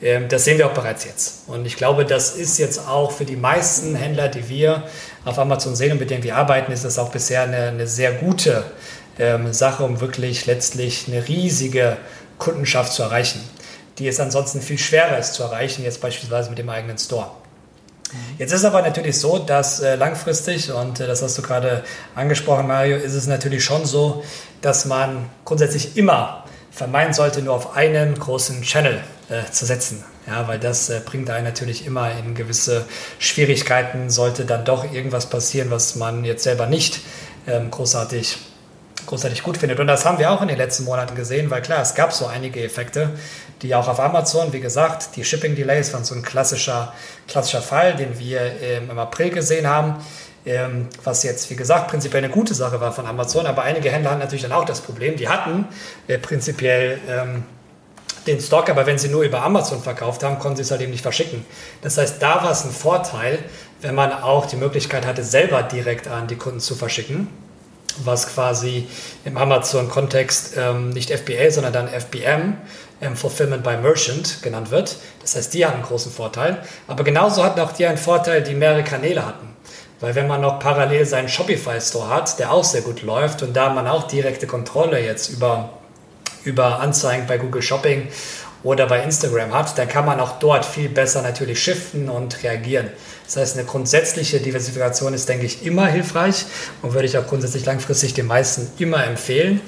ähm, 0.00 0.26
das 0.30 0.44
sehen 0.44 0.56
wir 0.56 0.66
auch 0.66 0.72
bereits 0.72 1.04
jetzt. 1.04 1.46
Und 1.48 1.66
ich 1.66 1.76
glaube, 1.76 2.06
das 2.06 2.34
ist 2.34 2.56
jetzt 2.56 2.88
auch 2.88 3.12
für 3.12 3.26
die 3.26 3.36
meisten 3.36 3.94
Händler, 3.94 4.28
die 4.28 4.48
wir 4.48 4.84
auf 5.26 5.38
Amazon 5.38 5.76
sehen 5.76 5.92
und 5.92 6.00
mit 6.00 6.08
denen 6.08 6.22
wir 6.22 6.36
arbeiten, 6.36 6.72
ist 6.72 6.86
das 6.86 6.98
auch 6.98 7.10
bisher 7.10 7.42
eine, 7.42 7.68
eine 7.68 7.86
sehr 7.86 8.12
gute 8.12 8.64
ähm, 9.18 9.52
Sache, 9.52 9.84
um 9.84 10.00
wirklich 10.00 10.46
letztlich 10.46 11.04
eine 11.06 11.28
riesige 11.28 11.98
Kundenschaft 12.38 12.94
zu 12.94 13.02
erreichen, 13.02 13.42
die 13.98 14.08
es 14.08 14.18
ansonsten 14.18 14.62
viel 14.62 14.78
schwerer 14.78 15.18
ist 15.18 15.34
zu 15.34 15.42
erreichen, 15.42 15.84
jetzt 15.84 16.00
beispielsweise 16.00 16.48
mit 16.48 16.58
dem 16.58 16.70
eigenen 16.70 16.96
Store. 16.96 17.32
Jetzt 18.38 18.52
ist 18.52 18.64
aber 18.64 18.82
natürlich 18.82 19.18
so, 19.18 19.38
dass 19.38 19.80
äh, 19.80 19.96
langfristig, 19.96 20.70
und 20.72 21.00
äh, 21.00 21.06
das 21.06 21.22
hast 21.22 21.36
du 21.38 21.42
gerade 21.42 21.84
angesprochen, 22.14 22.66
Mario, 22.66 22.96
ist 22.96 23.14
es 23.14 23.26
natürlich 23.26 23.64
schon 23.64 23.86
so, 23.86 24.22
dass 24.60 24.84
man 24.84 25.30
grundsätzlich 25.44 25.96
immer 25.96 26.44
vermeiden 26.70 27.14
sollte, 27.14 27.42
nur 27.42 27.54
auf 27.54 27.76
einen 27.76 28.18
großen 28.18 28.62
Channel 28.62 29.00
äh, 29.28 29.50
zu 29.50 29.64
setzen. 29.64 30.04
Ja, 30.26 30.48
weil 30.48 30.58
das 30.58 30.90
äh, 30.90 31.00
bringt 31.04 31.28
einen 31.30 31.44
natürlich 31.44 31.86
immer 31.86 32.10
in 32.12 32.34
gewisse 32.34 32.84
Schwierigkeiten, 33.18 34.10
sollte 34.10 34.44
dann 34.44 34.64
doch 34.64 34.90
irgendwas 34.90 35.26
passieren, 35.26 35.70
was 35.70 35.96
man 35.96 36.24
jetzt 36.24 36.44
selber 36.44 36.66
nicht 36.66 37.00
ähm, 37.46 37.70
großartig, 37.70 38.38
großartig 39.06 39.42
gut 39.42 39.56
findet. 39.56 39.80
Und 39.80 39.86
das 39.86 40.04
haben 40.04 40.18
wir 40.18 40.30
auch 40.30 40.42
in 40.42 40.48
den 40.48 40.56
letzten 40.56 40.84
Monaten 40.84 41.14
gesehen, 41.14 41.50
weil 41.50 41.62
klar, 41.62 41.82
es 41.82 41.94
gab 41.94 42.12
so 42.12 42.26
einige 42.26 42.62
Effekte, 42.62 43.10
die 43.62 43.74
auch 43.74 43.88
auf 43.88 44.00
Amazon, 44.00 44.52
wie 44.52 44.60
gesagt, 44.60 45.16
die 45.16 45.24
Shipping 45.24 45.54
Delays 45.54 45.92
waren 45.92 46.04
so 46.04 46.14
ein 46.14 46.22
klassischer, 46.22 46.92
klassischer 47.28 47.62
Fall, 47.62 47.94
den 47.94 48.18
wir 48.18 48.40
ähm, 48.60 48.90
im 48.90 48.98
April 48.98 49.30
gesehen 49.30 49.66
haben. 49.66 49.96
Ähm, 50.46 50.88
was 51.02 51.22
jetzt, 51.22 51.48
wie 51.48 51.56
gesagt, 51.56 51.88
prinzipiell 51.88 52.22
eine 52.22 52.32
gute 52.32 52.54
Sache 52.54 52.78
war 52.78 52.92
von 52.92 53.06
Amazon, 53.06 53.46
aber 53.46 53.62
einige 53.62 53.90
Händler 53.90 54.10
hatten 54.10 54.20
natürlich 54.20 54.42
dann 54.42 54.52
auch 54.52 54.66
das 54.66 54.82
Problem, 54.82 55.16
die 55.16 55.28
hatten 55.28 55.66
äh, 56.06 56.18
prinzipiell 56.18 56.98
ähm, 57.08 57.44
den 58.26 58.40
Stock, 58.40 58.68
aber 58.68 58.86
wenn 58.86 58.98
sie 58.98 59.08
nur 59.08 59.22
über 59.22 59.42
Amazon 59.42 59.82
verkauft 59.82 60.22
haben, 60.22 60.38
konnten 60.38 60.56
sie 60.56 60.62
es 60.62 60.70
halt 60.70 60.80
eben 60.80 60.90
nicht 60.90 61.02
verschicken. 61.02 61.44
Das 61.82 61.96
heißt, 61.98 62.20
da 62.20 62.42
war 62.42 62.50
es 62.50 62.64
ein 62.64 62.70
Vorteil, 62.70 63.38
wenn 63.80 63.94
man 63.94 64.12
auch 64.12 64.46
die 64.46 64.56
Möglichkeit 64.56 65.06
hatte, 65.06 65.22
selber 65.22 65.62
direkt 65.62 66.08
an 66.08 66.26
die 66.26 66.36
Kunden 66.36 66.60
zu 66.60 66.74
verschicken, 66.74 67.28
was 68.04 68.26
quasi 68.26 68.88
im 69.24 69.36
Amazon-Kontext 69.36 70.56
ähm, 70.56 70.90
nicht 70.90 71.10
FBA, 71.10 71.50
sondern 71.50 71.72
dann 71.72 71.88
FBM, 71.88 72.56
ähm, 73.00 73.16
Fulfillment 73.16 73.62
by 73.62 73.76
Merchant 73.76 74.42
genannt 74.42 74.70
wird. 74.70 74.96
Das 75.22 75.36
heißt, 75.36 75.54
die 75.54 75.64
hatten 75.64 75.76
einen 75.76 75.84
großen 75.84 76.12
Vorteil. 76.12 76.62
Aber 76.88 77.04
genauso 77.04 77.44
hatten 77.44 77.60
auch 77.60 77.72
die 77.72 77.86
einen 77.86 77.98
Vorteil, 77.98 78.42
die 78.42 78.54
mehrere 78.54 78.84
Kanäle 78.84 79.24
hatten. 79.24 79.54
Weil 80.00 80.14
wenn 80.14 80.26
man 80.26 80.40
noch 80.40 80.58
parallel 80.58 81.06
seinen 81.06 81.28
Shopify-Store 81.28 82.08
hat, 82.08 82.38
der 82.38 82.52
auch 82.52 82.64
sehr 82.64 82.82
gut 82.82 83.02
läuft 83.02 83.42
und 83.42 83.54
da 83.54 83.70
man 83.70 83.86
auch 83.86 84.08
direkte 84.08 84.46
Kontrolle 84.46 85.00
jetzt 85.00 85.30
über 85.30 85.70
über 86.44 86.80
Anzeigen 86.80 87.26
bei 87.26 87.38
Google 87.38 87.62
Shopping 87.62 88.08
oder 88.64 88.86
bei 88.86 89.02
Instagram 89.02 89.54
hat, 89.54 89.78
dann 89.78 89.88
kann 89.88 90.04
man 90.04 90.18
auch 90.18 90.38
dort 90.40 90.64
viel 90.64 90.88
besser 90.88 91.22
natürlich 91.22 91.62
shiften 91.62 92.08
und 92.08 92.42
reagieren. 92.42 92.88
Das 93.26 93.36
heißt, 93.36 93.58
eine 93.58 93.66
grundsätzliche 93.66 94.40
Diversifikation 94.40 95.14
ist, 95.14 95.28
denke 95.28 95.46
ich, 95.46 95.64
immer 95.64 95.86
hilfreich 95.86 96.46
und 96.82 96.94
würde 96.94 97.06
ich 97.06 97.16
auch 97.16 97.26
grundsätzlich 97.26 97.64
langfristig 97.64 98.14
den 98.14 98.26
meisten 98.26 98.66
immer 98.78 99.06
empfehlen. 99.06 99.60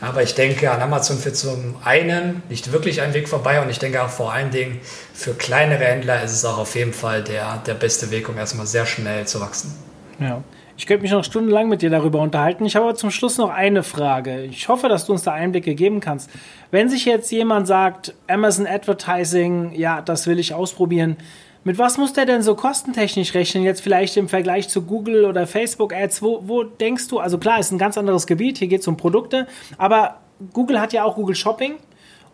Aber 0.00 0.22
ich 0.22 0.34
denke, 0.34 0.70
an 0.70 0.80
Amazon 0.80 1.18
führt 1.18 1.36
zum 1.36 1.76
einen 1.84 2.42
nicht 2.48 2.72
wirklich 2.72 3.00
ein 3.00 3.14
Weg 3.14 3.28
vorbei 3.28 3.62
und 3.62 3.70
ich 3.70 3.78
denke 3.78 4.02
auch 4.02 4.08
vor 4.08 4.32
allen 4.32 4.50
Dingen 4.50 4.80
für 5.14 5.32
kleinere 5.32 5.84
Händler 5.84 6.22
ist 6.22 6.32
es 6.32 6.44
auch 6.44 6.58
auf 6.58 6.74
jeden 6.74 6.92
Fall 6.92 7.22
der, 7.22 7.58
der 7.58 7.74
beste 7.74 8.10
Weg, 8.10 8.28
um 8.28 8.36
erstmal 8.36 8.66
sehr 8.66 8.84
schnell 8.84 9.26
zu 9.26 9.40
wachsen. 9.40 9.72
Ja. 10.18 10.42
Ich 10.76 10.86
könnte 10.86 11.02
mich 11.02 11.12
noch 11.12 11.24
stundenlang 11.24 11.68
mit 11.68 11.82
dir 11.82 11.90
darüber 11.90 12.20
unterhalten. 12.20 12.64
Ich 12.64 12.76
habe 12.76 12.86
aber 12.86 12.94
zum 12.94 13.10
Schluss 13.10 13.38
noch 13.38 13.50
eine 13.50 13.82
Frage. 13.82 14.44
Ich 14.44 14.68
hoffe, 14.68 14.88
dass 14.88 15.06
du 15.06 15.12
uns 15.12 15.22
da 15.22 15.32
Einblicke 15.32 15.74
geben 15.74 16.00
kannst. 16.00 16.30
Wenn 16.70 16.88
sich 16.88 17.04
jetzt 17.04 17.30
jemand 17.30 17.66
sagt, 17.66 18.14
Amazon 18.26 18.66
Advertising, 18.66 19.72
ja, 19.74 20.00
das 20.00 20.26
will 20.26 20.38
ich 20.38 20.54
ausprobieren, 20.54 21.16
mit 21.64 21.78
was 21.78 21.96
muss 21.96 22.12
der 22.12 22.26
denn 22.26 22.42
so 22.42 22.56
kostentechnisch 22.56 23.34
rechnen? 23.34 23.62
Jetzt 23.62 23.82
vielleicht 23.82 24.16
im 24.16 24.28
Vergleich 24.28 24.68
zu 24.68 24.82
Google 24.82 25.26
oder 25.26 25.46
Facebook 25.46 25.94
Ads? 25.94 26.20
Wo, 26.22 26.42
wo 26.44 26.64
denkst 26.64 27.06
du, 27.08 27.20
also 27.20 27.38
klar, 27.38 27.60
ist 27.60 27.70
ein 27.70 27.78
ganz 27.78 27.96
anderes 27.96 28.26
Gebiet, 28.26 28.58
hier 28.58 28.66
geht 28.66 28.80
es 28.80 28.88
um 28.88 28.96
Produkte, 28.96 29.46
aber 29.78 30.16
Google 30.52 30.80
hat 30.80 30.92
ja 30.92 31.04
auch 31.04 31.14
Google 31.14 31.36
Shopping. 31.36 31.74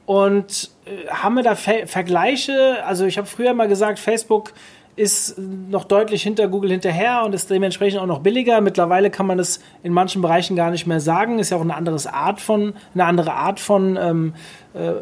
Und 0.06 0.70
äh, 0.86 1.10
haben 1.10 1.34
wir 1.34 1.42
da 1.42 1.54
Ver 1.54 1.86
Vergleiche? 1.86 2.82
Also 2.86 3.04
ich 3.04 3.18
habe 3.18 3.26
früher 3.26 3.52
mal 3.52 3.68
gesagt, 3.68 3.98
Facebook 3.98 4.54
ist 4.98 5.38
noch 5.38 5.84
deutlich 5.84 6.24
hinter 6.24 6.48
Google 6.48 6.72
hinterher 6.72 7.22
und 7.24 7.32
ist 7.32 7.48
dementsprechend 7.48 8.00
auch 8.00 8.06
noch 8.06 8.18
billiger. 8.18 8.60
Mittlerweile 8.60 9.10
kann 9.10 9.26
man 9.26 9.38
das 9.38 9.60
in 9.84 9.92
manchen 9.92 10.22
Bereichen 10.22 10.56
gar 10.56 10.72
nicht 10.72 10.86
mehr 10.86 10.98
sagen. 10.98 11.38
Ist 11.38 11.50
ja 11.50 11.56
auch 11.56 11.62
eine 11.62 11.76
andere 11.76 11.98
Art 12.12 12.40
von, 12.40 12.74
eine 12.94 13.04
andere 13.04 13.32
Art 13.32 13.60
von 13.60 13.96
ähm, 13.96 14.34
äh, 14.74 14.92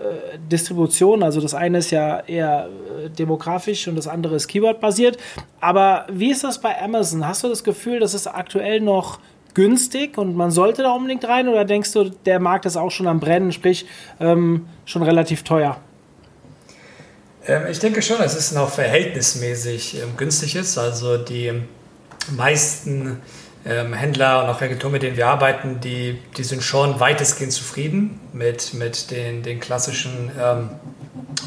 Distribution. 0.52 1.22
Also 1.22 1.40
das 1.40 1.54
eine 1.54 1.78
ist 1.78 1.90
ja 1.90 2.20
eher 2.20 2.68
äh, 3.04 3.09
demografisch 3.09 3.88
und 3.88 3.96
das 3.96 4.06
andere 4.06 4.37
ist 4.37 4.48
Keyword-basiert. 4.48 5.16
Aber 5.61 6.06
wie 6.12 6.30
ist 6.30 6.44
das 6.44 6.61
bei 6.61 6.80
Amazon? 6.80 7.26
Hast 7.26 7.42
du 7.42 7.48
das 7.48 7.64
Gefühl, 7.64 7.98
dass 7.98 8.12
es 8.12 8.26
aktuell 8.26 8.82
noch 8.82 9.18
günstig 9.54 10.18
und 10.18 10.37
man 10.37 10.50
sollte 10.50 10.82
da 10.82 10.92
unbedingt 10.92 11.26
rein 11.26 11.48
oder 11.48 11.64
denkst 11.64 11.92
du, 11.92 12.11
der 12.26 12.38
Markt 12.38 12.66
ist 12.66 12.76
auch 12.76 12.90
schon 12.90 13.06
am 13.06 13.20
Brennen, 13.20 13.50
sprich 13.50 13.87
ähm, 14.20 14.66
schon 14.85 15.02
relativ 15.02 15.42
teuer? 15.42 15.78
Ähm, 17.46 17.66
ich 17.70 17.78
denke 17.78 18.02
schon, 18.02 18.18
dass 18.18 18.37
es 18.37 18.52
noch 18.52 18.70
verhältnismäßig 18.70 20.02
ähm, 20.02 20.16
günstig 20.16 20.56
ist. 20.56 20.78
Also 20.78 21.16
die 21.16 21.52
meisten 22.30 23.20
ähm, 23.64 23.92
Händler 23.92 24.42
und 24.42 24.50
auch 24.50 24.61
Agenturen, 24.61 24.92
mit 24.92 25.02
denen 25.02 25.16
wir 25.16 25.28
arbeiten, 25.28 25.80
die, 25.80 26.18
die 26.37 26.44
sind 26.44 26.62
schon 26.62 27.00
weitestgehend 27.00 27.52
zufrieden 27.52 28.20
mit, 28.32 28.74
mit 28.74 29.11
den, 29.11 29.42
den 29.42 29.61
klassischen 29.61 30.30
ähm, 30.40 30.70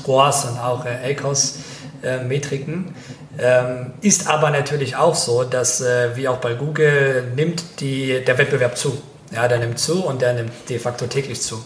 ROAS 0.07 0.45
und 0.45 0.59
auch 0.59 0.85
äh, 0.85 1.13
ACOS-Metriken. 1.13 2.95
Ähm, 3.37 3.93
ist 4.01 4.27
aber 4.27 4.49
natürlich 4.49 4.97
auch 4.97 5.15
so, 5.15 5.43
dass 5.43 5.79
äh, 5.79 6.15
wie 6.15 6.27
auch 6.27 6.37
bei 6.37 6.53
Google 6.55 7.31
nimmt 7.35 7.63
die, 7.79 8.23
der 8.25 8.37
Wettbewerb 8.37 8.77
zu. 8.77 9.01
Ja, 9.31 9.47
der 9.47 9.59
nimmt 9.59 9.79
zu 9.79 10.03
und 10.03 10.21
der 10.21 10.33
nimmt 10.33 10.51
de 10.69 10.79
facto 10.79 11.05
täglich 11.05 11.41
zu. 11.41 11.63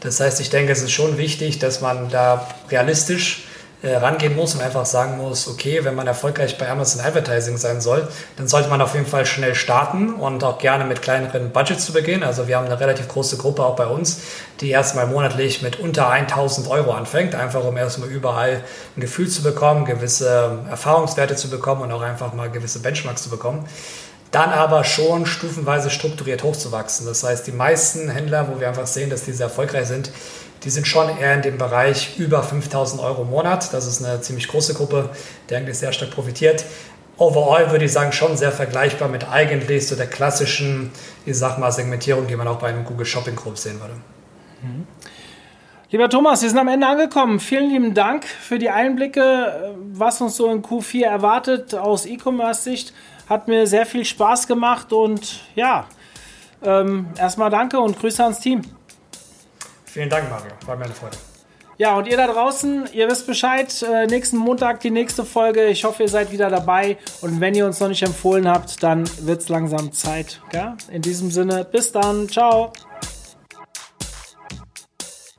Das 0.00 0.18
heißt, 0.18 0.40
ich 0.40 0.50
denke, 0.50 0.72
es 0.72 0.82
ist 0.82 0.90
schon 0.90 1.18
wichtig, 1.18 1.58
dass 1.58 1.80
man 1.80 2.08
da 2.08 2.48
realistisch 2.70 3.44
äh, 3.82 3.96
rangehen 3.96 4.36
muss 4.36 4.54
und 4.54 4.62
einfach 4.62 4.86
sagen 4.86 5.16
muss, 5.16 5.48
okay, 5.48 5.84
wenn 5.84 5.94
man 5.96 6.06
erfolgreich 6.06 6.56
bei 6.56 6.68
Amazon 6.70 7.04
Advertising 7.04 7.56
sein 7.56 7.80
soll, 7.80 8.06
dann 8.36 8.46
sollte 8.46 8.68
man 8.68 8.80
auf 8.80 8.94
jeden 8.94 9.06
Fall 9.06 9.26
schnell 9.26 9.54
starten 9.54 10.14
und 10.14 10.44
auch 10.44 10.58
gerne 10.58 10.84
mit 10.84 11.02
kleineren 11.02 11.50
Budgets 11.50 11.86
zu 11.86 11.92
beginnen. 11.92 12.22
Also 12.22 12.46
wir 12.46 12.56
haben 12.56 12.66
eine 12.66 12.78
relativ 12.78 13.08
große 13.08 13.38
Gruppe 13.38 13.64
auch 13.64 13.74
bei 13.74 13.86
uns, 13.86 14.20
die 14.60 14.70
erstmal 14.70 15.06
monatlich 15.06 15.62
mit 15.62 15.80
unter 15.80 16.08
1000 16.08 16.70
Euro 16.70 16.92
anfängt, 16.92 17.34
einfach 17.34 17.64
um 17.64 17.76
erstmal 17.76 18.08
überall 18.08 18.62
ein 18.96 19.00
Gefühl 19.00 19.28
zu 19.28 19.42
bekommen, 19.42 19.84
gewisse 19.84 20.58
Erfahrungswerte 20.70 21.34
zu 21.34 21.50
bekommen 21.50 21.82
und 21.82 21.90
auch 21.92 22.02
einfach 22.02 22.32
mal 22.34 22.50
gewisse 22.50 22.78
Benchmarks 22.78 23.24
zu 23.24 23.30
bekommen 23.30 23.66
dann 24.32 24.50
aber 24.50 24.82
schon 24.82 25.26
stufenweise 25.26 25.90
strukturiert 25.90 26.42
hochzuwachsen. 26.42 27.06
Das 27.06 27.22
heißt, 27.22 27.46
die 27.46 27.52
meisten 27.52 28.08
Händler, 28.08 28.48
wo 28.48 28.58
wir 28.58 28.66
einfach 28.66 28.86
sehen, 28.86 29.10
dass 29.10 29.24
diese 29.24 29.42
erfolgreich 29.42 29.86
sind, 29.86 30.10
die 30.64 30.70
sind 30.70 30.86
schon 30.86 31.08
eher 31.18 31.34
in 31.34 31.42
dem 31.42 31.58
Bereich 31.58 32.18
über 32.18 32.42
5000 32.42 33.02
Euro 33.02 33.22
im 33.22 33.30
Monat. 33.30 33.72
Das 33.72 33.86
ist 33.86 34.04
eine 34.04 34.20
ziemlich 34.20 34.48
große 34.48 34.74
Gruppe, 34.74 35.10
die 35.50 35.56
eigentlich 35.56 35.78
sehr 35.78 35.92
stark 35.92 36.10
profitiert. 36.10 36.64
Overall 37.18 37.70
würde 37.70 37.84
ich 37.84 37.92
sagen, 37.92 38.12
schon 38.12 38.36
sehr 38.36 38.52
vergleichbar 38.52 39.08
mit 39.08 39.28
eigentlich 39.28 39.86
so 39.86 39.96
der 39.96 40.06
klassischen, 40.06 40.90
ich 41.26 41.36
sag 41.36 41.58
mal, 41.58 41.70
Segmentierung, 41.70 42.26
die 42.26 42.36
man 42.36 42.48
auch 42.48 42.58
bei 42.58 42.68
einem 42.68 42.84
Google 42.84 43.06
Shopping 43.06 43.36
Group 43.36 43.58
sehen 43.58 43.80
würde. 43.80 43.94
Mhm. 44.62 44.86
Lieber 45.90 46.08
Thomas, 46.08 46.40
wir 46.40 46.48
sind 46.48 46.58
am 46.58 46.68
Ende 46.68 46.86
angekommen. 46.86 47.38
Vielen 47.38 47.68
lieben 47.68 47.92
Dank 47.92 48.24
für 48.24 48.58
die 48.58 48.70
Einblicke, 48.70 49.74
was 49.92 50.22
uns 50.22 50.36
so 50.36 50.50
in 50.50 50.62
Q4 50.62 51.04
erwartet 51.04 51.74
aus 51.74 52.06
E-Commerce-Sicht. 52.06 52.94
Hat 53.28 53.46
mir 53.46 53.66
sehr 53.66 53.84
viel 53.84 54.06
Spaß 54.06 54.46
gemacht 54.46 54.92
und 54.94 55.42
ja, 55.54 55.86
ähm, 56.64 57.08
erstmal 57.18 57.50
danke 57.50 57.78
und 57.78 57.98
Grüße 57.98 58.22
ans 58.22 58.40
Team. 58.40 58.62
Vielen 59.92 60.08
Dank, 60.08 60.30
Mario. 60.30 60.52
War 60.64 60.74
mir 60.76 60.86
eine 60.86 60.94
Freude. 60.94 61.18
Ja, 61.76 61.98
und 61.98 62.06
ihr 62.06 62.16
da 62.16 62.26
draußen, 62.26 62.88
ihr 62.94 63.08
wisst 63.08 63.26
Bescheid, 63.26 63.70
äh, 63.82 64.06
nächsten 64.06 64.38
Montag 64.38 64.80
die 64.80 64.90
nächste 64.90 65.22
Folge. 65.22 65.66
Ich 65.66 65.84
hoffe, 65.84 66.04
ihr 66.04 66.08
seid 66.08 66.32
wieder 66.32 66.48
dabei. 66.48 66.96
Und 67.20 67.42
wenn 67.42 67.54
ihr 67.54 67.66
uns 67.66 67.78
noch 67.78 67.88
nicht 67.88 68.02
empfohlen 68.02 68.48
habt, 68.48 68.82
dann 68.82 69.04
wird 69.26 69.42
es 69.42 69.50
langsam 69.50 69.92
Zeit. 69.92 70.40
Gell? 70.48 70.72
In 70.90 71.02
diesem 71.02 71.30
Sinne, 71.30 71.66
bis 71.70 71.92
dann. 71.92 72.26
Ciao. 72.26 72.72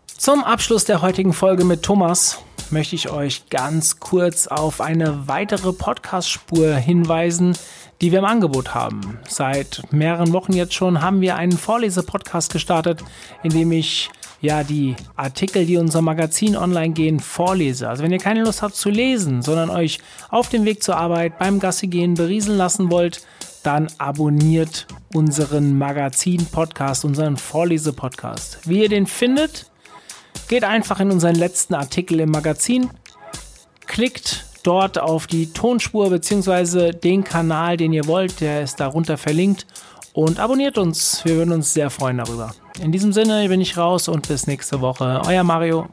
Zum 0.05 0.43
Abschluss 0.43 0.85
der 0.85 1.01
heutigen 1.01 1.33
Folge 1.33 1.65
mit 1.65 1.81
Thomas 1.81 2.37
möchte 2.69 2.95
ich 2.95 3.09
euch 3.09 3.49
ganz 3.49 3.99
kurz 3.99 4.45
auf 4.45 4.81
eine 4.81 5.27
weitere 5.27 5.73
Podcast-Spur 5.73 6.75
hinweisen, 6.75 7.57
die 8.01 8.11
wir 8.11 8.19
im 8.19 8.25
Angebot 8.25 8.75
haben. 8.75 9.17
Seit 9.27 9.81
mehreren 9.89 10.31
Wochen 10.31 10.53
jetzt 10.53 10.75
schon 10.75 11.01
haben 11.01 11.21
wir 11.21 11.37
einen 11.37 11.57
Vorlese-Podcast 11.57 12.53
gestartet, 12.53 13.03
in 13.41 13.49
dem 13.49 13.71
ich 13.71 14.11
ja 14.43 14.63
die 14.63 14.95
Artikel, 15.15 15.65
die 15.65 15.77
unser 15.77 16.01
Magazin 16.01 16.57
online 16.57 16.93
gehen, 16.93 17.19
vorlese. 17.19 17.87
Also 17.87 18.03
wenn 18.03 18.11
ihr 18.11 18.19
keine 18.19 18.43
Lust 18.43 18.61
habt 18.61 18.75
zu 18.75 18.89
lesen, 18.89 19.41
sondern 19.41 19.69
euch 19.69 19.99
auf 20.29 20.49
dem 20.49 20.65
Weg 20.65 20.83
zur 20.83 20.97
Arbeit 20.97 21.39
beim 21.39 21.59
Gassi 21.59 21.87
gehen 21.87 22.13
berieseln 22.13 22.57
lassen 22.57 22.91
wollt, 22.91 23.25
dann 23.63 23.87
abonniert 23.97 24.85
unseren 25.13 25.77
Magazin-Podcast, 25.77 27.05
unseren 27.05 27.37
Vorlese-Podcast. 27.37 28.59
Wie 28.65 28.81
ihr 28.81 28.89
den 28.89 29.07
findet, 29.07 29.71
geht 30.49 30.65
einfach 30.65 30.99
in 30.99 31.11
unseren 31.11 31.35
letzten 31.35 31.73
Artikel 31.73 32.19
im 32.19 32.29
Magazin, 32.29 32.89
klickt 33.87 34.45
dort 34.63 34.99
auf 34.99 35.25
die 35.25 35.53
Tonspur 35.53 36.09
bzw. 36.09 36.91
den 36.91 37.23
Kanal, 37.23 37.77
den 37.77 37.93
ihr 37.93 38.07
wollt, 38.07 38.41
der 38.41 38.63
ist 38.63 38.81
darunter 38.81 39.17
verlinkt 39.17 39.65
und 40.11 40.41
abonniert 40.41 40.77
uns. 40.77 41.23
Wir 41.23 41.35
würden 41.37 41.53
uns 41.53 41.73
sehr 41.73 41.89
freuen 41.89 42.17
darüber. 42.17 42.53
In 42.79 42.91
diesem 42.91 43.13
Sinne 43.13 43.47
bin 43.47 43.61
ich 43.61 43.77
raus 43.77 44.07
und 44.07 44.27
bis 44.27 44.47
nächste 44.47 44.81
Woche. 44.81 45.21
Euer 45.25 45.43
Mario. 45.43 45.87